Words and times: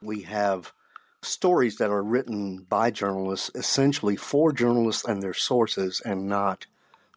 We 0.00 0.22
have 0.22 0.72
stories 1.22 1.78
that 1.78 1.90
are 1.90 2.02
written 2.02 2.58
by 2.68 2.90
journalists, 2.90 3.50
essentially 3.54 4.16
for 4.16 4.52
journalists 4.52 5.04
and 5.04 5.22
their 5.22 5.34
sources, 5.34 6.00
and 6.04 6.28
not 6.28 6.66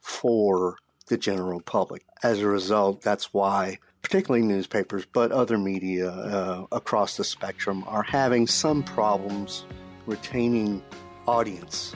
for 0.01 0.77
the 1.07 1.17
general 1.17 1.61
public. 1.61 2.03
As 2.23 2.39
a 2.39 2.47
result, 2.47 3.01
that's 3.01 3.33
why, 3.33 3.77
particularly 4.01 4.45
newspapers, 4.45 5.05
but 5.05 5.31
other 5.31 5.57
media 5.57 6.09
uh, 6.09 6.65
across 6.71 7.17
the 7.17 7.23
spectrum, 7.23 7.83
are 7.87 8.03
having 8.03 8.47
some 8.47 8.81
problems 8.81 9.65
retaining 10.07 10.81
audience. 11.27 11.93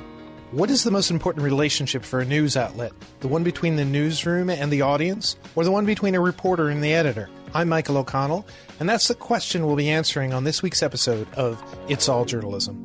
What 0.51 0.69
is 0.69 0.83
the 0.83 0.91
most 0.91 1.09
important 1.09 1.43
relationship 1.43 2.03
for 2.03 2.19
a 2.19 2.25
news 2.25 2.55
outlet? 2.55 2.93
The 3.21 3.27
one 3.27 3.43
between 3.43 3.75
the 3.75 3.85
newsroom 3.85 4.49
and 4.51 4.71
the 4.71 4.83
audience, 4.83 5.35
or 5.55 5.63
the 5.63 5.71
one 5.71 5.85
between 5.85 6.13
a 6.13 6.21
reporter 6.21 6.69
and 6.69 6.83
the 6.83 6.93
editor? 6.93 7.29
I'm 7.55 7.69
Michael 7.69 7.95
O'Connell, 7.95 8.45
and 8.81 8.89
that's 8.89 9.07
the 9.07 9.15
question 9.15 9.65
we'll 9.65 9.77
be 9.77 9.89
answering 9.89 10.33
on 10.33 10.43
this 10.43 10.61
week's 10.61 10.83
episode 10.83 11.25
of 11.35 11.63
It's 11.87 12.09
All 12.09 12.25
Journalism. 12.25 12.75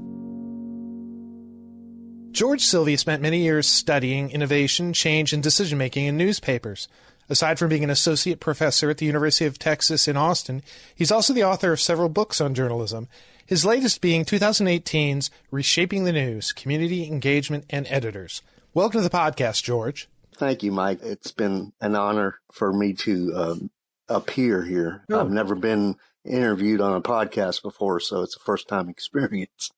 George 2.30 2.64
Sylvie 2.64 2.96
spent 2.96 3.20
many 3.20 3.38
years 3.38 3.66
studying 3.66 4.30
innovation, 4.30 4.92
change, 4.92 5.32
and 5.32 5.42
decision 5.42 5.76
making 5.76 6.06
in 6.06 6.16
newspapers. 6.16 6.86
Aside 7.28 7.58
from 7.58 7.68
being 7.68 7.82
an 7.82 7.90
associate 7.90 8.38
professor 8.38 8.88
at 8.90 8.98
the 8.98 9.06
University 9.06 9.44
of 9.44 9.58
Texas 9.58 10.06
in 10.06 10.16
Austin, 10.16 10.62
he's 10.94 11.10
also 11.10 11.32
the 11.32 11.42
author 11.42 11.72
of 11.72 11.80
several 11.80 12.08
books 12.08 12.40
on 12.40 12.54
journalism, 12.54 13.08
his 13.44 13.64
latest 13.64 14.00
being 14.00 14.24
2018's 14.24 15.32
Reshaping 15.50 16.04
the 16.04 16.12
News 16.12 16.52
Community 16.52 17.08
Engagement 17.08 17.64
and 17.70 17.88
Editors. 17.90 18.40
Welcome 18.72 19.02
to 19.02 19.08
the 19.08 19.16
podcast, 19.16 19.64
George. 19.64 20.08
Thank 20.36 20.62
you, 20.62 20.70
Mike. 20.70 21.00
It's 21.02 21.32
been 21.32 21.72
an 21.80 21.96
honor 21.96 22.38
for 22.52 22.72
me 22.72 22.92
to 22.92 23.32
um, 23.34 23.70
appear 24.10 24.62
here. 24.62 25.04
I've 25.10 25.30
never 25.30 25.54
been 25.54 25.96
interviewed 26.24 26.80
on 26.80 26.94
a 26.94 27.00
podcast 27.00 27.62
before, 27.62 28.00
so 28.00 28.22
it's 28.22 28.36
a 28.36 28.40
first 28.40 28.68
time 28.68 28.88
experience. 28.90 29.70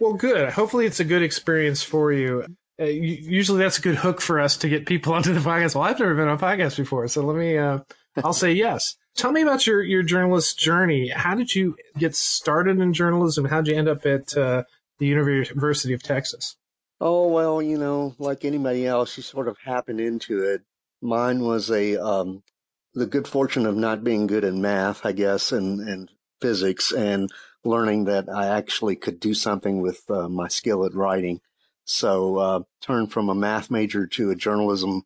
Well, 0.00 0.14
good. 0.14 0.50
Hopefully, 0.50 0.86
it's 0.86 1.00
a 1.00 1.04
good 1.04 1.22
experience 1.22 1.82
for 1.82 2.10
you. 2.10 2.46
Uh, 2.80 2.86
usually, 2.86 3.58
that's 3.58 3.78
a 3.78 3.82
good 3.82 3.96
hook 3.96 4.20
for 4.20 4.40
us 4.40 4.56
to 4.58 4.68
get 4.68 4.86
people 4.86 5.12
onto 5.14 5.32
the 5.34 5.40
podcast. 5.40 5.74
Well, 5.74 5.84
I've 5.84 6.00
never 6.00 6.14
been 6.14 6.28
on 6.28 6.38
a 6.38 6.40
podcast 6.40 6.76
before, 6.76 7.06
so 7.08 7.22
let 7.22 7.36
me. 7.36 7.58
Uh, 7.58 7.80
I'll 8.24 8.32
say 8.32 8.52
yes. 8.52 8.96
Tell 9.16 9.32
me 9.32 9.42
about 9.42 9.66
your 9.66 9.82
your 9.82 10.02
journalist 10.02 10.58
journey. 10.58 11.08
How 11.08 11.34
did 11.34 11.54
you 11.54 11.76
get 11.98 12.16
started 12.16 12.80
in 12.80 12.92
journalism? 12.92 13.44
How 13.44 13.60
did 13.60 13.72
you 13.72 13.78
end 13.78 13.88
up 13.88 14.06
at 14.06 14.36
uh, 14.36 14.64
the 14.98 15.06
University 15.06 15.92
of 15.92 16.02
Texas? 16.02 16.56
Oh 17.00 17.28
well, 17.28 17.60
you 17.60 17.78
know, 17.78 18.14
like 18.18 18.44
anybody 18.44 18.86
else, 18.86 19.16
you 19.16 19.22
sort 19.22 19.48
of 19.48 19.56
happened 19.64 20.00
into 20.00 20.42
it. 20.42 20.62
Mine 21.02 21.40
was 21.40 21.70
a 21.70 22.02
um, 22.02 22.42
the 22.94 23.06
good 23.06 23.28
fortune 23.28 23.66
of 23.66 23.76
not 23.76 24.04
being 24.04 24.26
good 24.26 24.44
in 24.44 24.60
math, 24.60 25.04
I 25.06 25.12
guess, 25.12 25.52
and, 25.52 25.80
and 25.80 26.10
physics 26.40 26.92
and 26.92 27.30
learning 27.64 28.04
that 28.04 28.28
I 28.28 28.46
actually 28.46 28.96
could 28.96 29.20
do 29.20 29.34
something 29.34 29.80
with 29.80 30.10
uh, 30.10 30.28
my 30.28 30.48
skill 30.48 30.84
at 30.84 30.94
writing. 30.94 31.40
So, 31.84 32.36
uh, 32.36 32.60
turned 32.80 33.12
from 33.12 33.28
a 33.28 33.34
math 33.34 33.70
major 33.70 34.06
to 34.06 34.30
a 34.30 34.36
journalism 34.36 35.02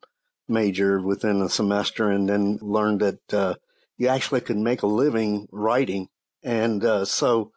major 0.47 1.01
within 1.01 1.41
a 1.41 1.49
semester 1.49 2.11
and 2.11 2.29
then 2.29 2.59
learned 2.61 3.01
that, 3.01 3.33
uh, 3.33 3.55
you 3.97 4.07
actually 4.07 4.41
could 4.41 4.57
make 4.57 4.81
a 4.83 4.87
living 4.87 5.47
writing. 5.51 6.09
And, 6.43 6.83
uh, 6.83 7.05
so 7.05 7.51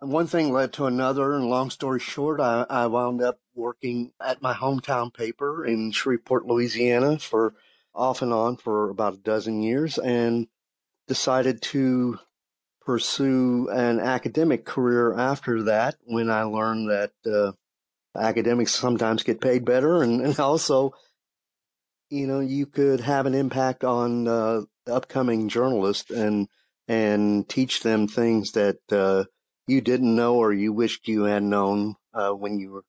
one 0.00 0.26
thing 0.26 0.52
led 0.52 0.72
to 0.74 0.86
another. 0.86 1.34
And 1.34 1.48
long 1.48 1.70
story 1.70 2.00
short, 2.00 2.40
I, 2.40 2.66
I 2.68 2.86
wound 2.86 3.22
up 3.22 3.40
working 3.54 4.12
at 4.20 4.42
my 4.42 4.52
hometown 4.52 5.12
paper 5.12 5.64
in 5.64 5.92
Shreveport, 5.92 6.46
Louisiana 6.46 7.18
for 7.18 7.54
off 7.96 8.22
and 8.22 8.32
on 8.32 8.56
for 8.56 8.90
about 8.90 9.14
a 9.14 9.18
dozen 9.18 9.62
years 9.62 9.98
and 9.98 10.46
decided 11.08 11.62
to 11.62 12.18
pursue 12.84 13.68
an 13.70 13.98
academic 13.98 14.64
career 14.64 15.12
after 15.18 15.64
that 15.64 15.96
when 16.04 16.30
I 16.30 16.42
learned 16.42 16.90
that 16.90 17.12
uh, 17.26 17.52
academics 18.16 18.72
sometimes 18.72 19.22
get 19.22 19.40
paid 19.40 19.64
better 19.64 20.02
and, 20.02 20.20
and, 20.20 20.38
also, 20.40 20.92
you 22.10 22.26
know, 22.26 22.40
you 22.40 22.66
could 22.66 23.00
have 23.00 23.26
an 23.26 23.34
impact 23.34 23.82
on 23.82 24.28
uh, 24.28 24.60
upcoming 24.86 25.48
journalists 25.48 26.10
and 26.10 26.48
and 26.88 27.48
teach 27.48 27.82
them 27.82 28.06
things 28.06 28.52
that 28.52 28.78
uh, 28.92 29.24
you 29.66 29.80
didn't 29.80 30.14
know 30.14 30.36
or 30.36 30.52
you 30.52 30.72
wished 30.72 31.08
you 31.08 31.24
had 31.24 31.42
known 31.42 31.96
uh, 32.14 32.30
when 32.30 32.60
you 32.60 32.70
were 32.70 32.84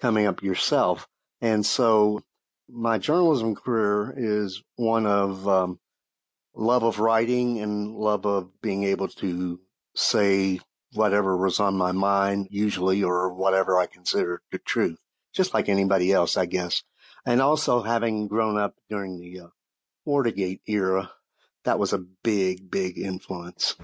coming 0.00 0.26
up 0.26 0.42
yourself. 0.42 1.06
And 1.40 1.64
so 1.64 2.20
my 2.68 2.98
journalism 2.98 3.54
career 3.54 4.14
is 4.16 4.62
one 4.76 5.06
of 5.06 5.48
um, 5.48 5.78
love 6.54 6.82
of 6.82 6.98
writing 6.98 7.60
and 7.60 7.94
love 7.94 8.26
of 8.26 8.50
being 8.60 8.84
able 8.84 9.08
to 9.08 9.60
say 9.94 10.60
whatever 10.92 11.36
was 11.36 11.60
on 11.60 11.76
my 11.76 11.92
mind, 11.92 12.48
usually, 12.50 13.02
or 13.02 13.32
whatever 13.32 13.78
I 13.78 13.86
consider 13.86 14.42
the 14.50 14.58
truth, 14.58 14.98
just 15.32 15.54
like 15.54 15.68
anybody 15.68 16.12
else, 16.12 16.36
I 16.36 16.46
guess. 16.46 16.82
And 17.24 17.40
also 17.40 17.82
having 17.82 18.28
grown 18.28 18.58
up 18.58 18.74
during 18.88 19.18
the 19.18 19.40
uh, 19.40 19.46
Watergate 20.04 20.62
era, 20.66 21.10
that 21.64 21.78
was 21.78 21.92
a 21.92 21.98
big, 21.98 22.70
big 22.70 22.98
influence. 22.98 23.76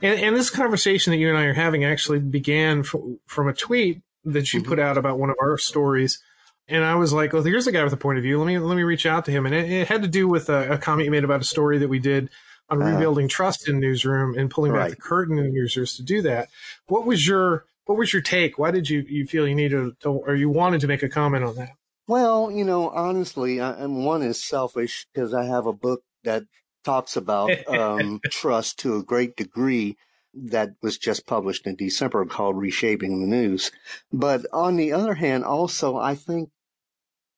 And, 0.00 0.18
and, 0.20 0.36
this 0.36 0.50
conversation 0.50 1.10
that 1.10 1.18
you 1.18 1.28
and 1.28 1.38
I 1.38 1.44
are 1.44 1.54
having 1.54 1.84
actually 1.84 2.20
began 2.20 2.80
f- 2.80 2.94
from 3.26 3.48
a 3.48 3.54
tweet 3.54 4.02
that 4.24 4.52
you 4.52 4.60
mm-hmm. 4.60 4.68
put 4.68 4.78
out 4.78 4.98
about 4.98 5.18
one 5.18 5.30
of 5.30 5.36
our 5.40 5.56
stories 5.56 6.22
and 6.68 6.84
I 6.84 6.94
was 6.96 7.12
like, 7.12 7.32
"Well, 7.32 7.42
here's 7.42 7.66
a 7.66 7.72
guy 7.72 7.84
with 7.84 7.92
a 7.92 7.98
point 7.98 8.18
of 8.18 8.24
view. 8.24 8.38
Let 8.38 8.46
me 8.46 8.58
let 8.58 8.76
me 8.76 8.82
reach 8.82 9.06
out 9.06 9.24
to 9.26 9.30
him." 9.30 9.46
And 9.46 9.54
it, 9.54 9.70
it 9.70 9.88
had 9.88 10.02
to 10.02 10.08
do 10.08 10.28
with 10.28 10.48
a, 10.48 10.72
a, 10.72 10.78
comment 10.78 11.04
you 11.04 11.10
made 11.10 11.24
about 11.24 11.40
a 11.40 11.44
story 11.44 11.78
that 11.78 11.88
we 11.88 11.98
did 11.98 12.30
on 12.68 12.82
uh, 12.82 12.86
rebuilding 12.86 13.28
trust 13.28 13.68
in 13.68 13.78
newsroom 13.78 14.36
and 14.36 14.50
pulling 14.50 14.72
right. 14.72 14.88
back 14.88 14.90
the 14.90 15.02
curtain 15.02 15.38
in 15.38 15.52
newsrooms 15.52 15.96
to 15.96 16.02
do 16.02 16.22
that. 16.22 16.48
What 16.86 17.06
was 17.06 17.26
your 17.26 17.64
what 17.86 17.98
was 17.98 18.12
your 18.12 18.22
take? 18.22 18.58
Why 18.58 18.70
did 18.70 18.90
you 18.90 19.04
you 19.08 19.26
feel 19.26 19.46
you 19.46 19.54
needed 19.54 20.00
to, 20.00 20.08
or 20.08 20.34
you 20.34 20.50
wanted 20.50 20.80
to 20.80 20.88
make 20.88 21.02
a 21.02 21.08
comment 21.08 21.44
on 21.44 21.54
that? 21.56 21.70
Well, 22.08 22.50
you 22.50 22.64
know, 22.64 22.90
honestly, 22.90 23.60
I, 23.60 23.72
and 23.72 24.04
one 24.04 24.22
is 24.22 24.42
selfish 24.42 25.06
because 25.12 25.34
I 25.34 25.44
have 25.44 25.66
a 25.66 25.72
book 25.72 26.02
that 26.24 26.44
talks 26.84 27.16
about 27.16 27.50
um, 27.68 28.20
trust 28.30 28.78
to 28.80 28.96
a 28.96 29.02
great 29.02 29.36
degree 29.36 29.96
that 30.34 30.70
was 30.82 30.98
just 30.98 31.26
published 31.26 31.66
in 31.66 31.74
December 31.76 32.24
called 32.26 32.58
Reshaping 32.58 33.20
the 33.20 33.26
News. 33.26 33.72
But 34.12 34.46
on 34.52 34.76
the 34.76 34.92
other 34.92 35.14
hand, 35.14 35.44
also, 35.44 35.96
I 35.96 36.14
think 36.14 36.50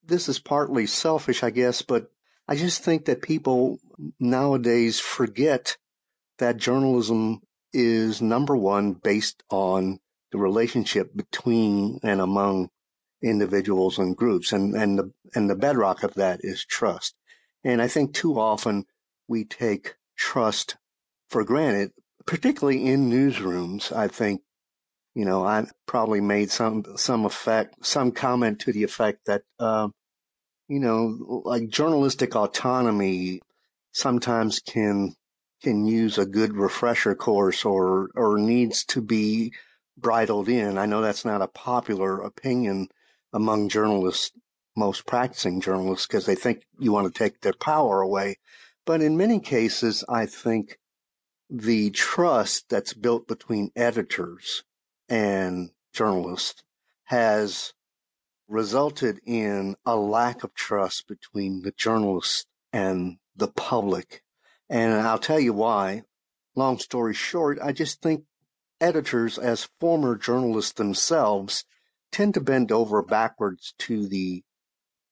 this 0.08 0.28
is 0.28 0.38
partly 0.38 0.86
selfish, 0.86 1.42
I 1.42 1.50
guess, 1.50 1.82
but 1.82 2.10
I 2.48 2.56
just 2.56 2.82
think 2.82 3.04
that 3.04 3.22
people 3.22 3.78
nowadays 4.18 4.98
forget 4.98 5.76
that 6.38 6.56
journalism 6.56 7.42
is 7.72 8.22
number 8.22 8.56
one 8.56 8.94
based 8.94 9.42
on 9.50 10.00
the 10.32 10.38
relationship 10.38 11.14
between 11.14 12.00
and 12.02 12.20
among 12.20 12.70
individuals 13.22 13.98
and 13.98 14.16
groups. 14.16 14.52
And, 14.52 14.74
and 14.74 14.98
the, 14.98 15.12
and 15.34 15.50
the 15.50 15.56
bedrock 15.56 16.02
of 16.02 16.14
that 16.14 16.40
is 16.42 16.64
trust. 16.64 17.14
And 17.62 17.82
I 17.82 17.88
think 17.88 18.14
too 18.14 18.38
often 18.38 18.84
we 19.26 19.44
take 19.44 19.96
trust 20.16 20.76
for 21.28 21.44
granted, 21.44 21.92
particularly 22.26 22.86
in 22.86 23.10
newsrooms. 23.10 23.92
I 23.94 24.08
think, 24.08 24.40
you 25.14 25.24
know, 25.24 25.44
I 25.44 25.66
probably 25.86 26.20
made 26.20 26.50
some, 26.50 26.84
some 26.96 27.26
effect, 27.26 27.84
some 27.84 28.12
comment 28.12 28.60
to 28.60 28.72
the 28.72 28.84
effect 28.84 29.26
that, 29.26 29.42
uh, 29.58 29.88
you 30.68 30.78
know, 30.78 31.42
like 31.44 31.68
journalistic 31.68 32.36
autonomy 32.36 33.40
sometimes 33.92 34.60
can 34.60 35.14
can 35.62 35.86
use 35.86 36.18
a 36.18 36.26
good 36.26 36.54
refresher 36.54 37.14
course 37.14 37.64
or 37.64 38.10
or 38.14 38.38
needs 38.38 38.84
to 38.84 39.00
be 39.00 39.52
bridled 39.96 40.48
in. 40.48 40.78
I 40.78 40.86
know 40.86 41.00
that's 41.00 41.24
not 41.24 41.42
a 41.42 41.48
popular 41.48 42.20
opinion 42.20 42.88
among 43.32 43.68
journalists, 43.68 44.30
most 44.76 45.06
practicing 45.06 45.60
journalists, 45.60 46.06
because 46.06 46.26
they 46.26 46.34
think 46.34 46.62
you 46.78 46.92
want 46.92 47.12
to 47.12 47.18
take 47.18 47.40
their 47.40 47.54
power 47.54 48.00
away. 48.00 48.36
But 48.86 49.02
in 49.02 49.16
many 49.16 49.40
cases, 49.40 50.04
I 50.08 50.26
think 50.26 50.78
the 51.50 51.90
trust 51.90 52.66
that's 52.68 52.94
built 52.94 53.26
between 53.26 53.70
editors 53.74 54.62
and 55.08 55.70
journalists 55.92 56.62
has 57.04 57.72
resulted 58.48 59.20
in 59.26 59.76
a 59.84 59.94
lack 59.96 60.42
of 60.42 60.54
trust 60.54 61.06
between 61.06 61.62
the 61.62 61.72
journalists 61.72 62.46
and 62.72 63.18
the 63.36 63.48
public. 63.48 64.22
And 64.68 64.94
I'll 64.94 65.18
tell 65.18 65.38
you 65.38 65.52
why. 65.52 66.02
Long 66.56 66.78
story 66.78 67.14
short, 67.14 67.58
I 67.62 67.72
just 67.72 68.02
think 68.02 68.24
editors, 68.80 69.38
as 69.38 69.68
former 69.78 70.16
journalists 70.16 70.72
themselves, 70.72 71.64
tend 72.10 72.34
to 72.34 72.40
bend 72.40 72.72
over 72.72 73.02
backwards 73.02 73.74
to 73.78 74.08
the 74.08 74.42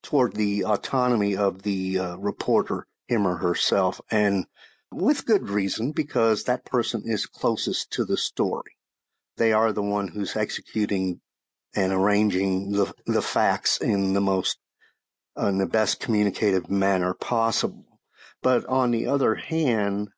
toward 0.03 0.35
the 0.35 0.63
autonomy 0.63 1.35
of 1.35 1.63
the 1.63 1.99
uh, 1.99 2.15
reporter, 2.17 2.87
him 3.07 3.27
or 3.27 3.37
herself, 3.37 3.99
and 4.09 4.45
with 4.91 5.25
good 5.25 5.49
reason, 5.49 5.91
because 5.91 6.43
that 6.43 6.65
person 6.65 7.01
is 7.05 7.25
closest 7.25 7.91
to 7.91 8.05
the 8.05 8.17
story. 8.17 8.77
They 9.35 9.51
are 9.51 9.73
the 9.73 9.83
one 9.83 10.09
who's 10.09 10.35
executing 10.35 11.19
and 11.77 11.93
arranging 11.93 12.71
the, 12.71 12.91
the 13.05 13.21
facts 13.21 13.77
in 13.77 14.13
the 14.13 14.21
most, 14.21 14.57
uh, 15.39 15.45
in 15.45 15.59
the 15.59 15.67
best 15.67 15.99
communicative 15.99 16.71
manner 16.71 17.13
possible. 17.13 17.99
But 18.41 18.65
on 18.65 18.89
the 18.89 19.05
other 19.05 19.35
hand, 19.35 20.09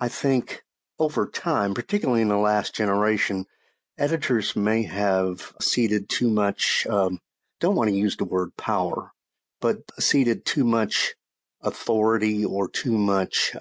I 0.00 0.08
think 0.08 0.62
over 0.98 1.26
time, 1.26 1.74
particularly 1.74 2.22
in 2.22 2.28
the 2.28 2.38
last 2.38 2.74
generation, 2.74 3.44
editors 3.98 4.56
may 4.56 4.84
have 4.84 5.52
ceded 5.60 6.08
too 6.08 6.30
much, 6.30 6.86
um, 6.88 7.18
don't 7.60 7.76
want 7.76 7.90
to 7.90 7.96
use 7.96 8.16
the 8.16 8.24
word 8.24 8.56
power, 8.56 9.12
but 9.60 9.82
ceded 9.98 10.46
too 10.46 10.64
much 10.64 11.14
authority 11.60 12.46
or 12.46 12.66
too 12.66 12.96
much 12.96 13.54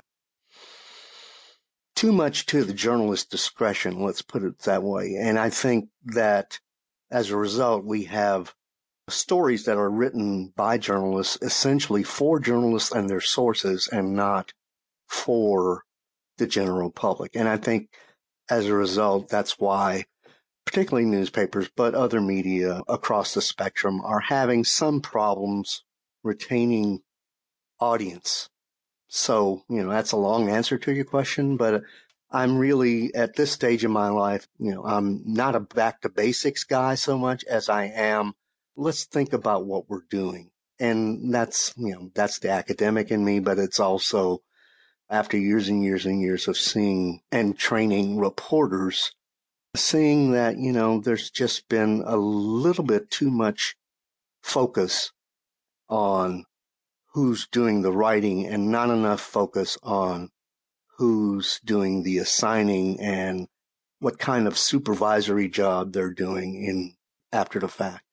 too 1.96 2.12
much 2.12 2.48
to 2.48 2.64
the 2.64 2.74
journalist's 2.74 3.28
discretion, 3.28 4.02
let's 4.02 4.24
put 4.24 4.44
it 4.44 4.60
that 4.60 4.82
way. 4.82 5.16
And 5.16 5.38
I 5.38 5.50
think 5.50 5.90
that 6.06 6.60
as 7.14 7.30
a 7.30 7.38
result, 7.38 7.86
we 7.86 8.06
have 8.06 8.56
stories 9.08 9.66
that 9.66 9.78
are 9.78 9.90
written 9.90 10.52
by 10.56 10.80
journalists 10.80 11.38
essentially 11.42 12.02
for 12.02 12.40
journalists 12.40 12.92
and 12.92 13.08
their 13.08 13.22
sources 13.22 13.88
and 13.88 14.16
not 14.16 14.52
for 15.08 15.84
the 16.40 16.48
general 16.48 16.90
public. 16.90 17.36
And 17.36 17.48
I 17.48 17.58
think 17.58 17.90
as 18.50 18.66
a 18.66 18.74
result, 18.74 19.30
that's 19.30 19.60
why 19.60 20.06
particularly 20.66 21.08
newspapers, 21.08 21.70
but 21.76 21.94
other 21.94 22.20
media 22.20 22.82
across 22.88 23.36
the 23.36 23.42
spectrum 23.42 24.02
are 24.04 24.22
having 24.22 24.64
some 24.64 25.00
problems 25.00 25.84
retaining 26.24 27.02
audience. 27.80 28.50
So, 29.08 29.64
you 29.70 29.84
know, 29.84 29.90
that's 29.90 30.14
a 30.14 30.18
long 30.18 30.50
answer 30.50 30.80
to 30.80 30.92
your 30.92 31.06
question, 31.06 31.58
but 31.58 31.84
I'm 32.34 32.58
really 32.58 33.14
at 33.14 33.36
this 33.36 33.52
stage 33.52 33.86
in 33.86 33.92
my 33.92 34.10
life, 34.10 34.48
you 34.58 34.74
know, 34.74 34.84
I'm 34.84 35.22
not 35.24 35.56
a 35.56 35.60
back 35.60 36.02
to 36.02 36.10
basics 36.10 36.64
guy 36.64 36.96
so 36.96 37.16
much 37.16 37.44
as 37.44 37.70
I 37.70 37.86
am. 37.86 38.34
Let's 38.76 39.06
think 39.06 39.34
about 39.34 39.68
what 39.68 39.88
we're 39.88 40.06
doing. 40.10 40.50
And 40.80 41.32
that's, 41.32 41.74
you 41.78 41.94
know, 41.94 42.10
that's 42.16 42.40
the 42.40 42.50
academic 42.50 43.12
in 43.12 43.24
me, 43.24 43.40
but 43.40 43.60
it's 43.60 43.80
also 43.80 44.42
after 45.10 45.38
years 45.38 45.70
and 45.70 45.84
years 45.84 46.08
and 46.08 46.20
years 46.20 46.48
of 46.48 46.58
seeing 46.58 47.22
and 47.32 47.56
training 47.58 48.18
reporters 48.18 49.12
seeing 49.76 50.32
that, 50.32 50.58
you 50.58 50.72
know, 50.72 51.00
there's 51.00 51.30
just 51.30 51.68
been 51.70 52.04
a 52.06 52.18
little 52.18 52.84
bit 52.84 53.10
too 53.10 53.30
much 53.30 53.76
focus 54.42 55.12
on 55.90 56.46
who's 57.14 57.48
doing 57.48 57.82
the 57.82 57.92
writing 57.92 58.46
and 58.48 58.72
not 58.72 58.90
enough 58.90 59.22
focus 59.22 59.78
on 59.84 60.30
who's 60.98 61.60
doing 61.66 62.04
the 62.04 62.18
assigning 62.18 63.00
and 63.00 63.48
what 64.00 64.20
kind 64.20 64.48
of 64.48 64.58
supervisory 64.58 65.50
job 65.50 65.94
they're 65.94 66.14
doing 66.14 66.64
in 66.64 66.94
after 67.32 67.60
the 67.60 67.68
fact. 67.68 68.04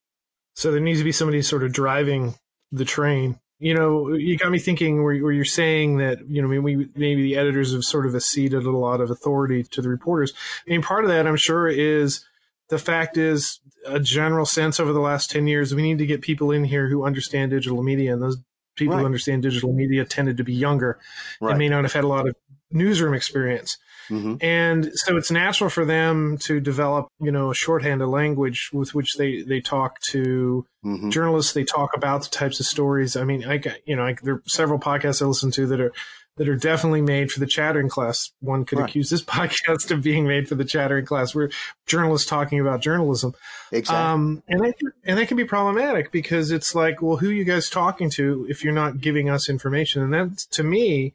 So 0.55 0.71
there 0.71 0.81
needs 0.81 1.01
to 1.01 1.05
be 1.05 1.13
somebody 1.13 1.43
sort 1.43 1.63
of 1.63 1.73
driving 1.73 2.35
the 2.73 2.85
train 2.85 3.39
you 3.61 3.75
know, 3.75 4.15
you 4.15 4.39
got 4.39 4.51
me 4.51 4.59
thinking 4.59 5.05
where, 5.05 5.15
where 5.23 5.33
you're 5.33 5.45
saying 5.45 5.99
that, 5.99 6.27
you 6.27 6.41
know, 6.41 6.49
maybe, 6.49 6.89
maybe 6.97 7.23
the 7.23 7.37
editors 7.37 7.75
have 7.75 7.85
sort 7.85 8.07
of 8.07 8.15
acceded 8.15 8.65
a 8.65 8.71
lot 8.71 9.03
of 9.03 9.11
authority 9.11 9.63
to 9.65 9.83
the 9.83 9.91
reporters. 9.91 10.33
I 10.67 10.71
mean, 10.71 10.81
part 10.81 11.05
of 11.05 11.11
that, 11.11 11.27
I'm 11.27 11.37
sure, 11.37 11.69
is 11.69 12.25
the 12.71 12.79
fact 12.79 13.19
is 13.19 13.61
a 13.85 14.01
general 14.01 14.47
sense 14.47 14.81
over 14.81 14.95
the 14.95 15.01
last 15.01 15.31
10 15.31 15.47
years, 15.47 15.75
we 15.75 15.83
need 15.83 15.99
to 15.99 16.07
get 16.07 16.23
people 16.23 16.51
in 16.51 16.65
here 16.65 16.89
who 16.89 17.05
understand 17.05 17.51
digital 17.51 17.83
media. 17.83 18.15
And 18.15 18.23
those 18.23 18.39
people 18.77 18.95
right. 18.95 19.01
who 19.01 19.07
understand 19.07 19.43
digital 19.43 19.75
media 19.75 20.07
tended 20.07 20.39
to 20.39 20.45
be 20.45 20.55
younger 20.55 20.99
right. 21.39 21.51
and 21.51 21.59
may 21.59 21.69
not 21.69 21.85
have 21.85 21.93
had 21.93 22.05
a 22.05 22.09
lot 22.09 22.27
of 22.27 22.35
newsroom 22.71 23.15
experience. 23.15 23.79
Mm-hmm. 24.11 24.37
And 24.41 24.91
so 24.95 25.17
it's 25.17 25.31
natural 25.31 25.71
for 25.71 25.85
them 25.85 26.37
to 26.39 26.61
develop, 26.61 27.09
you 27.21 27.31
know, 27.31 27.51
a 27.51 27.55
shorthand, 27.55 28.03
a 28.03 28.07
language 28.07 28.71
with 28.73 28.95
which 28.95 29.17
they, 29.17 29.43
they 29.43 29.61
talk 29.61 30.01
to 30.11 30.67
mm-hmm. 30.85 31.11
journalists. 31.11 31.53
They 31.53 31.65
talk 31.65 31.91
about 31.97 32.25
the 32.25 32.31
types 32.31 32.59
of 32.59 32.67
stories. 32.67 33.17
I 33.17 33.25
mean, 33.25 33.45
I, 33.45 33.63
you 33.87 33.95
know, 33.95 34.05
I, 34.05 34.17
there 34.23 34.35
are 34.35 34.43
several 34.47 34.81
podcasts 34.81 35.23
I 35.23 35.27
listen 35.27 35.53
to 35.53 35.67
that 35.69 35.81
are, 35.81 35.93
that 36.37 36.49
are 36.49 36.57
definitely 36.57 37.03
made 37.03 37.31
for 37.31 37.39
the 37.39 37.47
chattering 37.47 37.89
class. 37.89 38.33
One 38.41 38.65
could 38.65 38.79
right. 38.79 38.89
accuse 38.89 39.11
this 39.11 39.23
podcast 39.25 39.93
of 39.93 40.03
being 40.03 40.27
made 40.27 40.49
for 40.49 40.57
the 40.57 40.65
chattering 40.65 41.07
class. 41.07 41.33
We're 41.33 41.51
journalists 41.87 42.29
talking 42.29 42.59
about 42.59 42.81
journalism. 42.81 43.35
Exactly. 43.71 43.97
Um, 43.97 44.43
and 44.49 44.61
that, 44.61 44.75
and 45.05 45.19
that 45.19 45.29
can 45.29 45.37
be 45.37 45.45
problematic 45.45 46.11
because 46.11 46.51
it's 46.51 46.75
like, 46.75 47.01
well, 47.01 47.19
who 47.19 47.29
are 47.29 47.33
you 47.33 47.45
guys 47.45 47.71
talking 47.71 48.11
to 48.11 48.45
if 48.49 48.65
you're 48.65 48.73
not 48.73 49.01
giving 49.01 49.31
us 49.31 49.49
information? 49.49 50.03
And 50.03 50.13
that 50.15 50.39
to 50.51 50.65
me 50.65 51.15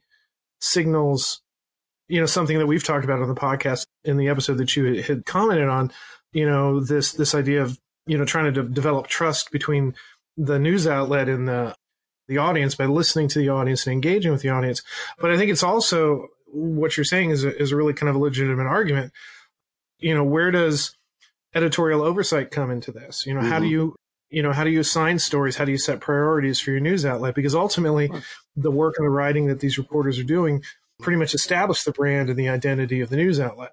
signals 0.60 1.42
you 2.07 2.19
know, 2.19 2.25
something 2.25 2.57
that 2.57 2.68
we've 2.68 2.84
talked 2.84 3.06
about 3.06 3.22
on 3.22 3.28
the 3.28 3.36
podcast 3.36 3.86
in 4.04 4.18
the 4.18 4.28
episode 4.28 4.57
that 4.57 4.75
you 4.75 5.02
had 5.02 5.25
commented 5.25 5.68
on, 5.68 5.92
you 6.34 6.48
know, 6.48 6.80
this, 6.80 7.13
this 7.13 7.34
idea 7.34 7.62
of, 7.62 7.80
you 8.06 8.18
know, 8.18 8.25
trying 8.25 8.54
to 8.54 8.63
de- 8.63 8.69
develop 8.69 9.07
trust 9.07 9.52
between 9.52 9.96
the 10.38 10.60
news 10.60 10.86
outlet 10.86 11.28
and 11.28 11.48
the, 11.48 11.75
the 12.28 12.38
audience 12.38 12.75
by 12.75 12.86
listening 12.86 13.28
to 13.30 13.40
the 13.40 13.50
audience 13.50 13.86
and 13.86 13.94
engaging 13.94 14.31
with 14.31 14.42
the 14.42 14.50
audience. 14.50 14.81
But 15.19 15.31
I 15.31 15.38
think 15.38 15.52
it's 15.52 15.63
also 15.63 16.28
what 16.48 16.98
you're 16.98 17.04
saying 17.04 17.31
is 17.31 17.44
a, 17.44 17.56
is 17.60 17.72
a 17.72 17.75
really 17.75 17.94
kind 17.94 18.10
of 18.10 18.16
a 18.16 18.19
legitimate 18.19 18.68
argument. 18.68 19.12
You 20.00 20.13
know, 20.13 20.24
where 20.24 20.52
does 20.52 20.96
editorial 21.54 22.04
oversight 22.04 22.52
come 22.52 22.69
into 22.69 22.92
this? 22.92 23.25
You 23.25 23.34
know, 23.34 23.42
mm-hmm. 23.42 23.50
how 23.50 23.60
do 23.60 23.66
mm-hmm. 23.66 23.72
you, 23.72 23.96
you 24.30 24.44
know, 24.44 24.52
how 24.52 24.63
do 24.63 24.69
you 24.69 24.80
assign 24.80 25.19
stories? 25.19 25.56
How 25.56 25.66
do 25.66 25.72
you 25.72 25.78
set 25.78 26.02
priorities 26.02 26.60
for 26.60 26.72
your 26.72 26.80
news 26.80 27.06
outlet? 27.06 27.36
Because 27.36 27.56
ultimately, 27.56 28.12
the 28.56 28.72
work 28.72 28.96
and 28.98 29.06
the 29.06 29.12
writing 29.12 29.48
that 29.48 29.60
these 29.60 29.78
reporters 29.78 30.19
are 30.19 30.24
doing 30.24 30.63
pretty 31.00 31.18
much 31.18 31.33
establish 31.33 31.83
the 31.83 31.92
brand 31.92 32.30
and 32.30 32.39
the 32.39 32.50
identity 32.50 33.01
of 33.01 33.09
the 33.09 33.18
news 33.18 33.39
outlet. 33.39 33.71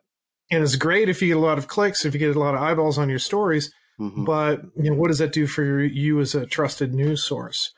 And 0.50 0.62
it's 0.62 0.76
great 0.76 1.08
if 1.08 1.22
you 1.22 1.28
get 1.28 1.36
a 1.36 1.40
lot 1.40 1.58
of 1.58 1.68
clicks, 1.68 2.04
if 2.04 2.12
you 2.12 2.20
get 2.20 2.36
a 2.36 2.40
lot 2.40 2.54
of 2.54 2.60
eyeballs 2.60 2.98
on 2.98 3.08
your 3.08 3.18
stories. 3.18 3.72
Mm-hmm. 4.00 4.24
But 4.24 4.62
you 4.76 4.90
know, 4.90 4.96
what 4.96 5.08
does 5.08 5.18
that 5.18 5.32
do 5.32 5.46
for 5.46 5.80
you 5.80 6.20
as 6.20 6.34
a 6.34 6.46
trusted 6.46 6.94
news 6.94 7.22
source? 7.22 7.72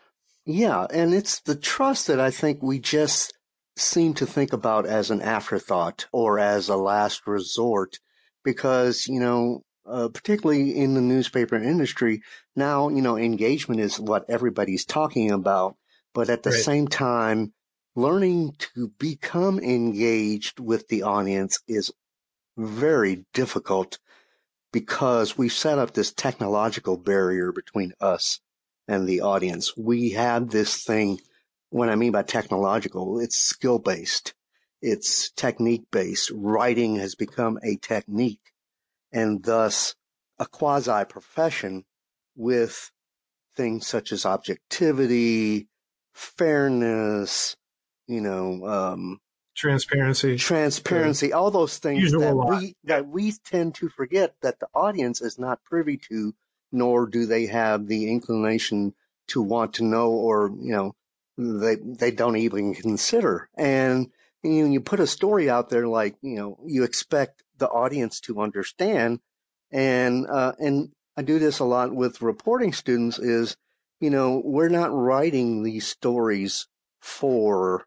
Yeah, 0.46 0.87
and 0.93 1.14
it's 1.14 1.41
the 1.41 1.56
trust 1.56 2.06
that 2.06 2.20
I 2.20 2.31
think 2.31 2.62
we 2.62 2.79
just 2.79 3.32
seem 3.76 4.14
to 4.14 4.26
think 4.26 4.52
about 4.52 4.87
as 4.87 5.11
an 5.11 5.23
afterthought 5.23 6.06
or 6.12 6.38
as 6.38 6.69
a 6.69 6.76
last 6.76 7.26
resort, 7.26 7.99
because 8.44 9.06
you 9.08 9.20
know, 9.20 9.62
uh, 9.87 10.08
particularly 10.08 10.76
in 10.76 10.94
the 10.94 11.00
newspaper 11.00 11.56
industry 11.56 12.23
now, 12.56 12.88
you 12.88 13.02
know, 13.02 13.17
engagement 13.17 13.81
is 13.81 13.99
what 13.99 14.25
everybody's 14.29 14.85
talking 14.85 15.31
about, 15.31 15.76
but 16.14 16.31
at 16.31 16.43
the 16.43 16.50
right. 16.50 16.62
same 16.62 16.88
time, 16.88 17.52
learning 17.96 18.55
to 18.58 18.88
become 18.99 19.58
engaged 19.58 20.58
with 20.58 20.88
the 20.88 21.02
audience 21.02 21.58
is 21.69 21.93
very 22.56 23.25
difficult 23.32 23.99
because 24.73 25.38
we've 25.38 25.52
set 25.52 25.79
up 25.79 25.94
this 25.94 26.12
technological 26.12 26.96
barrier 26.96 27.52
between 27.52 27.93
us 28.00 28.41
and 28.88 29.06
the 29.06 29.20
audience. 29.20 29.76
We 29.76 30.11
have 30.11 30.50
this 30.50 30.82
thing, 30.82 31.20
what 31.70 31.88
I 31.88 31.94
mean 31.94 32.12
by 32.12 32.23
technological, 32.23 33.20
it's 33.20 33.37
skill 33.37 33.79
based. 33.79 34.35
It's 34.82 35.31
technique 35.31 35.85
based. 35.91 36.31
Writing 36.35 36.96
has 36.96 37.14
become 37.14 37.58
a 37.62 37.76
technique 37.76 38.52
and 39.12 39.43
thus 39.43 39.94
a 40.39 40.46
quasi 40.46 41.05
profession 41.08 41.84
with 42.36 42.91
things 43.56 43.86
such 43.86 44.13
as 44.13 44.27
objectivity, 44.27 45.69
fairness, 46.13 47.56
you 48.06 48.20
know, 48.20 48.67
um, 48.67 49.20
transparency, 49.55 50.37
transparency, 50.37 51.32
all 51.32 51.51
those 51.51 51.79
things 51.79 52.13
that 52.13 52.37
we 52.37 52.77
that 52.84 53.06
we 53.08 53.32
tend 53.44 53.75
to 53.77 53.89
forget 53.89 54.34
that 54.43 54.61
the 54.61 54.69
audience 54.75 55.20
is 55.20 55.39
not 55.39 55.65
privy 55.65 55.96
to, 55.96 56.34
nor 56.73 57.06
do 57.06 57.27
they 57.27 57.46
have 57.46 57.87
the 57.87 58.11
inclination 58.11 58.94
to 59.29 59.41
want 59.41 59.75
to 59.75 59.84
know, 59.84 60.11
or 60.11 60.51
you 60.61 60.73
know, 60.73 60.94
they 61.39 61.77
they 61.77 62.11
don't 62.11 62.37
even 62.37 62.75
consider. 62.75 63.49
And 63.56 64.11
you 64.43 64.65
know, 64.65 64.73
you 64.73 64.81
put 64.81 65.01
a 65.01 65.06
story 65.06 65.49
out 65.49 65.70
there 65.70 65.87
like 65.87 66.17
you 66.20 66.37
know, 66.37 66.58
you 66.67 66.84
expect 66.84 67.43
the 67.58 67.69
audience 67.69 68.20
to 68.20 68.41
understand, 68.41 69.20
and 69.70 70.27
uh, 70.27 70.53
and 70.58 70.91
I 71.17 71.23
do 71.23 71.39
this 71.39 71.61
a 71.61 71.65
lot 71.65 71.94
with 71.94 72.23
reporting 72.23 72.73
students. 72.73 73.19
Is 73.19 73.56
you 74.01 74.11
know, 74.11 74.43
we're 74.44 74.69
not 74.69 74.93
writing 74.93 75.63
these 75.63 75.87
stories 75.87 76.67
for 77.01 77.87